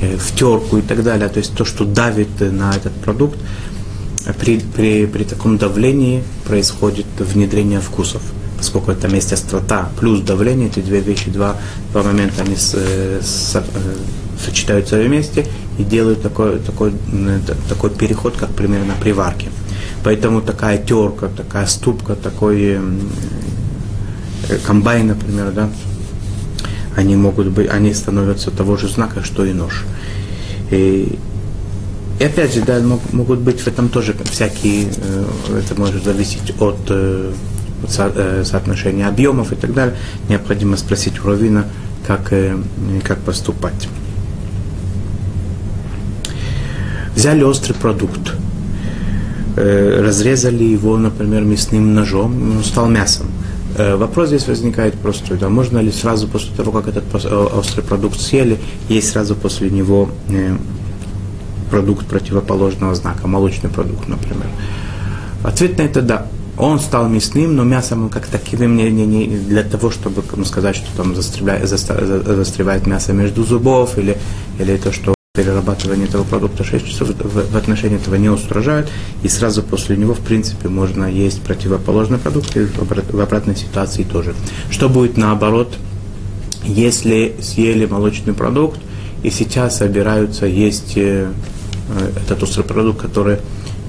э, 0.00 0.16
в 0.16 0.34
терку 0.34 0.78
и 0.78 0.82
так 0.82 1.02
далее. 1.02 1.28
То 1.28 1.38
есть 1.38 1.54
то, 1.54 1.64
что 1.64 1.84
давит 1.84 2.40
на 2.40 2.74
этот 2.74 2.92
продукт, 2.94 3.38
при, 4.38 4.58
при, 4.60 5.06
при 5.06 5.24
таком 5.24 5.58
давлении 5.58 6.22
происходит 6.44 7.06
внедрение 7.18 7.80
вкусов 7.80 8.22
поскольку 8.60 8.94
там 8.94 9.14
есть 9.14 9.32
острота 9.32 9.88
плюс 9.98 10.20
давление, 10.20 10.68
эти 10.68 10.80
две 10.80 11.00
вещи, 11.00 11.30
два, 11.30 11.56
два 11.92 12.02
момента, 12.02 12.42
они 12.42 12.56
с, 12.56 12.74
с, 12.74 13.62
сочетаются 14.44 14.96
вместе 15.00 15.46
и 15.78 15.82
делают 15.82 16.20
такой, 16.22 16.58
такой, 16.58 16.92
такой 17.70 17.90
переход, 17.90 18.36
как 18.36 18.50
примерно 18.50 18.92
при 19.02 19.12
варке. 19.12 19.48
Поэтому 20.04 20.42
такая 20.42 20.76
терка, 20.76 21.28
такая 21.34 21.66
ступка, 21.66 22.14
такой 22.14 22.78
э, 24.50 24.58
комбайн, 24.66 25.06
например, 25.08 25.52
да, 25.52 25.70
они 26.96 27.16
могут 27.16 27.46
быть, 27.48 27.68
они 27.70 27.94
становятся 27.94 28.50
того 28.50 28.76
же 28.76 28.88
знака, 28.88 29.24
что 29.24 29.44
и 29.46 29.52
нож. 29.54 29.84
И 30.70 31.18
И 32.20 32.24
опять 32.24 32.54
же, 32.54 32.60
да, 32.60 32.78
мог- 32.80 33.12
могут 33.12 33.38
быть 33.38 33.60
в 33.62 33.66
этом 33.68 33.88
тоже 33.88 34.14
всякие, 34.30 34.88
э, 34.96 35.60
это 35.64 35.80
может 35.80 36.04
зависеть 36.04 36.50
э, 36.50 36.64
от 36.64 36.90
со- 37.88 38.12
э, 38.14 38.44
соотношения 38.44 39.06
объемов 39.06 39.52
и 39.52 39.56
так 39.56 39.72
далее. 39.74 39.94
Необходимо 40.28 40.76
спросить 40.76 41.24
у 41.24 41.28
Равина, 41.28 41.64
как, 42.06 42.32
э, 42.32 42.56
как 43.04 43.18
поступать. 43.20 43.88
Взяли 47.14 47.42
острый 47.42 47.74
продукт, 47.74 48.34
э, 49.56 50.02
разрезали 50.02 50.64
его, 50.64 50.96
например, 50.96 51.42
мясным 51.44 51.94
ножом, 51.94 52.62
стал 52.64 52.88
мясом. 52.88 53.26
Вопрос 53.78 54.28
здесь 54.28 54.46
возникает 54.48 54.94
простой. 54.94 55.38
Да, 55.38 55.48
можно 55.48 55.78
ли 55.78 55.92
сразу 55.92 56.26
после 56.28 56.54
того, 56.54 56.72
как 56.72 56.88
этот 56.88 57.04
острый 57.14 57.82
продукт 57.82 58.20
съели, 58.20 58.58
есть 58.88 59.10
сразу 59.10 59.34
после 59.36 59.70
него 59.70 60.10
продукт 61.70 62.04
противоположного 62.06 62.94
знака, 62.94 63.26
молочный 63.28 63.70
продукт, 63.70 64.08
например? 64.08 64.48
Ответ 65.44 65.78
на 65.78 65.82
это 65.82 66.02
да. 66.02 66.26
Он 66.60 66.78
стал 66.78 67.08
мясным, 67.08 67.56
но 67.56 67.64
мясом 67.64 68.10
как 68.10 68.26
таковым 68.26 68.76
не, 68.76 68.90
не, 68.90 69.06
не 69.06 69.38
для 69.38 69.62
того, 69.62 69.90
чтобы 69.90 70.22
ну, 70.36 70.44
сказать, 70.44 70.76
что 70.76 70.94
там 70.94 71.14
застревает, 71.14 71.66
застревает 71.66 72.86
мясо 72.86 73.14
между 73.14 73.44
зубов 73.44 73.96
или, 73.96 74.18
или 74.58 74.76
то, 74.76 74.92
что 74.92 75.14
перерабатывание 75.32 76.06
этого 76.06 76.24
продукта 76.24 76.62
6 76.62 76.86
часов 76.86 77.08
в, 77.08 77.52
в 77.52 77.56
отношении 77.56 77.96
этого 77.96 78.16
не 78.16 78.28
устражают, 78.28 78.90
и 79.22 79.28
сразу 79.28 79.62
после 79.62 79.96
него, 79.96 80.12
в 80.12 80.20
принципе, 80.20 80.68
можно 80.68 81.04
есть 81.04 81.40
противоположный 81.40 82.18
продукт, 82.18 82.54
и 82.56 82.66
в, 82.66 82.78
обрат- 82.82 83.10
в 83.10 83.20
обратной 83.20 83.56
ситуации 83.56 84.02
тоже. 84.02 84.34
Что 84.70 84.90
будет 84.90 85.16
наоборот, 85.16 85.78
если 86.64 87.36
съели 87.40 87.86
молочный 87.86 88.34
продукт, 88.34 88.80
и 89.22 89.30
сейчас 89.30 89.78
собираются 89.78 90.46
есть 90.46 90.96
э, 90.96 91.30
э, 91.88 92.10
этот 92.22 92.42
острый 92.42 92.64
продукт, 92.64 93.00
который, 93.00 93.38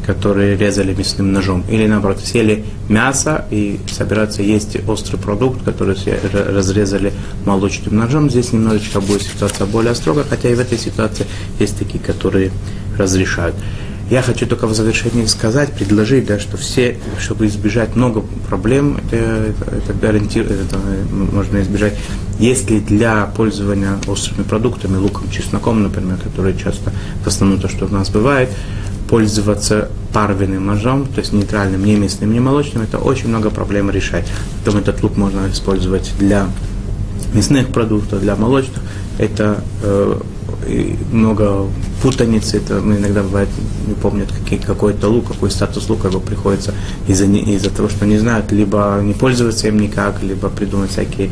который 0.05 0.55
резали 0.55 0.93
мясным 0.93 1.31
ножом. 1.31 1.63
Или 1.69 1.87
наоборот, 1.87 2.19
съели 2.19 2.65
мясо 2.89 3.45
и 3.51 3.79
собираются 3.91 4.41
есть 4.41 4.77
острый 4.87 5.17
продукт, 5.17 5.63
который 5.63 5.95
разрезали 6.33 7.13
молочным 7.45 7.97
ножом. 7.97 8.29
Здесь 8.29 8.53
немножечко 8.53 9.01
будет 9.01 9.21
ситуация 9.21 9.67
более 9.67 9.95
строгая, 9.95 10.25
хотя 10.25 10.49
и 10.49 10.55
в 10.55 10.59
этой 10.59 10.77
ситуации 10.77 11.25
есть 11.59 11.77
такие, 11.77 12.03
которые 12.03 12.51
разрешают. 12.97 13.55
Я 14.11 14.21
хочу 14.21 14.45
только 14.45 14.67
в 14.67 14.73
завершении 14.75 15.25
сказать, 15.25 15.71
предложить, 15.71 16.25
да, 16.25 16.37
что 16.37 16.57
все, 16.57 16.97
чтобы 17.17 17.47
избежать 17.47 17.95
много 17.95 18.21
проблем, 18.49 18.99
это, 19.09 19.15
это, 19.15 19.93
это 19.93 20.09
ориентир- 20.09 20.51
это 20.51 20.77
можно 21.33 21.61
избежать, 21.61 21.93
если 22.37 22.79
для 22.79 23.27
пользования 23.27 23.99
острыми 24.07 24.43
продуктами, 24.43 24.97
луком, 24.97 25.31
чесноком, 25.31 25.81
например, 25.83 26.17
которые 26.17 26.57
часто, 26.57 26.91
в 27.23 27.27
основном 27.27 27.61
то, 27.61 27.69
что 27.69 27.85
у 27.85 27.87
нас 27.87 28.09
бывает, 28.09 28.49
пользоваться 29.09 29.89
парвенным 30.11 30.65
ножом, 30.65 31.05
то 31.05 31.21
есть 31.21 31.31
нейтральным, 31.31 31.85
не 31.85 31.95
мясным, 31.95 32.33
не 32.33 32.41
молочным, 32.41 32.83
это 32.83 32.97
очень 32.97 33.29
много 33.29 33.49
проблем 33.49 33.89
решает. 33.89 34.25
Потом 34.65 34.81
этот 34.81 35.01
лук 35.03 35.15
можно 35.15 35.49
использовать 35.49 36.11
для 36.19 36.47
мясных 37.33 37.69
продуктов, 37.69 38.19
для 38.19 38.35
молочных. 38.35 38.81
Это 39.21 39.63
э, 39.83 40.19
много 41.11 41.67
путаницы, 42.01 42.57
это 42.57 42.81
ну, 42.81 42.97
иногда 42.97 43.21
бывает, 43.21 43.49
не 43.87 43.93
помнят 43.93 44.31
какие, 44.31 44.59
какой-то 44.59 45.07
лук, 45.09 45.27
какой 45.27 45.51
статус 45.51 45.87
лука, 45.89 46.07
его 46.07 46.19
приходится 46.19 46.73
из-за, 47.07 47.25
из-за 47.25 47.69
того, 47.69 47.87
что 47.87 48.05
не 48.05 48.17
знают, 48.17 48.51
либо 48.51 48.99
не 49.03 49.13
пользоваться 49.13 49.67
им 49.67 49.79
никак, 49.79 50.23
либо 50.23 50.49
придумать 50.49 50.91
всякие, 50.91 51.29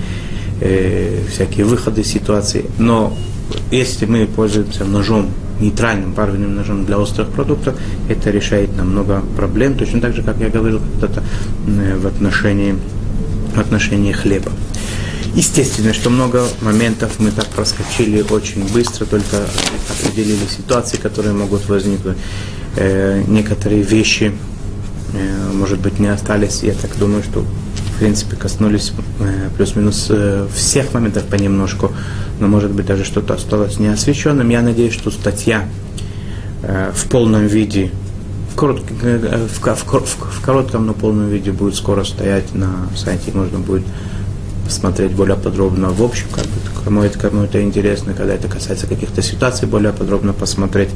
э, 0.61 1.23
всякие 1.31 1.65
выходы 1.65 2.01
из 2.01 2.07
ситуации. 2.07 2.65
Но 2.77 3.17
если 3.71 4.05
мы 4.05 4.27
пользуемся 4.27 4.85
ножом, 4.85 5.31
нейтральным 5.59 6.13
парвенным 6.13 6.55
ножом 6.55 6.85
для 6.85 6.99
острых 6.99 7.29
продуктов, 7.29 7.75
это 8.07 8.29
решает 8.29 8.75
нам 8.77 8.91
много 8.91 9.21
проблем, 9.35 9.75
точно 9.75 9.99
так 9.99 10.13
же, 10.13 10.23
как 10.23 10.39
я 10.39 10.49
говорил 10.49 10.79
когда-то 10.79 11.23
э, 11.67 11.97
в 11.97 12.05
отношении, 12.05 12.75
в 13.55 13.59
отношении 13.59 14.11
хлеба. 14.11 14.51
Естественно, 15.39 15.93
что 15.93 16.09
много 16.09 16.43
моментов 16.59 17.13
мы 17.19 17.31
так 17.31 17.45
проскочили 17.45 18.25
очень 18.29 18.67
быстро, 18.73 19.05
только 19.05 19.37
определили 19.89 20.45
ситуации, 20.49 20.97
которые 20.97 21.33
могут 21.33 21.65
возникнуть. 21.69 22.17
Э, 22.75 23.23
некоторые 23.25 23.81
вещи, 23.81 24.33
э, 25.13 25.51
может 25.53 25.79
быть, 25.79 25.97
не 25.97 26.07
остались. 26.09 26.61
Я 26.61 26.73
так 26.73 26.91
думаю, 26.99 27.23
что 27.23 27.39
в 27.95 27.99
принципе 27.99 28.35
коснулись 28.35 28.91
э, 29.21 29.47
плюс-минус 29.55 30.07
э, 30.09 30.45
всех 30.53 30.93
моментов 30.93 31.23
понемножку, 31.23 31.93
но 32.41 32.49
может 32.49 32.71
быть 32.71 32.85
даже 32.87 33.05
что-то 33.05 33.35
осталось 33.35 33.79
неосвещенным. 33.79 34.49
Я 34.49 34.61
надеюсь, 34.61 34.91
что 34.93 35.09
статья 35.09 35.69
э, 36.63 36.91
в 36.93 37.05
полном 37.07 37.47
виде 37.47 37.91
в, 38.53 38.59
корот- 38.59 38.83
э, 39.03 39.47
в 39.47 39.65
в 39.65 39.85
в- 39.85 40.37
в 40.37 40.41
коротком, 40.41 40.85
но 40.85 40.93
полном 40.93 41.29
виде 41.29 41.53
будет 41.53 41.75
скоро 41.75 42.03
стоять 42.03 42.53
на 42.53 42.89
сайте, 42.93 43.31
можно 43.33 43.57
будет 43.59 43.85
посмотреть 44.69 45.13
более 45.13 45.35
подробно 45.35 45.89
в 45.89 46.03
общем, 46.03 46.27
как 46.31 46.43
бы, 46.43 46.83
кому 46.83 47.01
это, 47.01 47.17
кому 47.17 47.41
это 47.41 47.59
интересно, 47.59 48.13
когда 48.13 48.35
это 48.35 48.47
касается 48.47 48.85
каких-то 48.85 49.23
ситуаций, 49.23 49.67
более 49.67 49.91
подробно 49.91 50.31
посмотреть. 50.31 50.89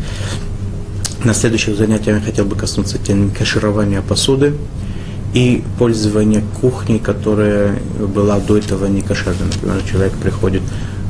На 1.24 1.34
следующих 1.34 1.76
занятиях 1.76 2.20
я 2.20 2.22
хотел 2.22 2.46
бы 2.46 2.56
коснуться 2.56 3.00
темы 3.00 3.32
каширования 3.32 4.04
посуды 4.04 4.54
и 5.34 5.64
пользования 5.80 6.44
кухней, 6.62 7.00
которая 7.00 7.80
была 8.00 8.40
до 8.40 8.58
этого 8.58 8.86
не 8.86 9.02
кошерной. 9.02 9.48
Например, 9.52 9.82
человек 9.92 10.14
приходит 10.14 10.62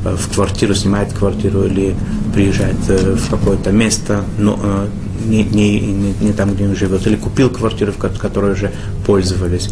э, 0.06 0.16
в 0.16 0.34
квартиру, 0.34 0.74
снимает 0.74 1.12
квартиру 1.12 1.64
или 1.64 1.94
приезжает 2.32 2.78
э, 2.88 3.16
в 3.16 3.28
какое-то 3.28 3.72
место, 3.72 4.24
но 4.38 4.58
э, 4.62 4.86
не, 5.26 5.44
не, 5.44 5.80
не, 5.80 6.14
не 6.20 6.32
там, 6.32 6.54
где 6.54 6.66
он 6.66 6.76
живет, 6.76 7.06
или 7.06 7.16
купил 7.16 7.50
квартиру, 7.50 7.92
в 7.92 7.98
ко- 7.98 8.08
которой 8.08 8.52
уже 8.52 8.72
пользовались 9.06 9.70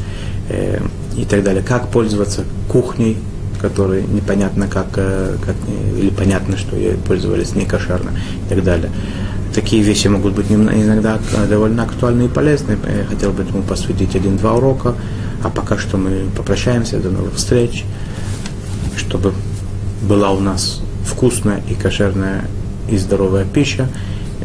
э, 0.48 0.80
и 1.16 1.24
так 1.24 1.42
далее. 1.42 1.62
Как 1.62 1.88
пользоваться 1.88 2.44
кухней, 2.68 3.16
которой 3.60 4.02
непонятно 4.02 4.66
как, 4.66 4.88
э, 4.96 5.36
как 5.44 5.54
э, 5.68 5.98
или 5.98 6.10
понятно, 6.10 6.56
что 6.56 6.76
ей 6.76 6.94
пользовались 6.94 7.54
не 7.54 7.64
кошерно 7.64 8.10
и 8.46 8.48
так 8.48 8.64
далее. 8.64 8.90
Такие 9.54 9.82
вещи 9.82 10.08
могут 10.08 10.34
быть 10.34 10.50
иногда 10.50 11.18
э, 11.36 11.46
довольно 11.46 11.84
актуальны 11.84 12.24
и 12.24 12.28
полезны. 12.28 12.76
Я 12.88 13.04
хотел 13.04 13.32
бы 13.32 13.42
этому 13.42 13.62
посвятить 13.62 14.16
один-два 14.16 14.54
урока. 14.54 14.94
А 15.44 15.50
пока 15.50 15.76
что 15.76 15.96
мы 15.96 16.26
попрощаемся. 16.36 16.98
До 16.98 17.10
новых 17.10 17.34
встреч. 17.34 17.84
Чтобы 18.96 19.32
была 20.02 20.30
у 20.32 20.40
нас 20.40 20.80
вкусная 21.04 21.62
и 21.68 21.74
кошерная 21.74 22.44
и 22.88 22.96
здоровая 22.96 23.44
пища. 23.44 23.88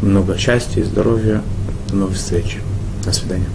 Много 0.02 0.36
счастья 0.36 0.80
и 0.80 0.84
здоровья. 0.84 1.42
До 1.88 1.96
новых 1.96 2.16
встреч. 2.16 2.58
До 3.04 3.12
свидания. 3.12 3.46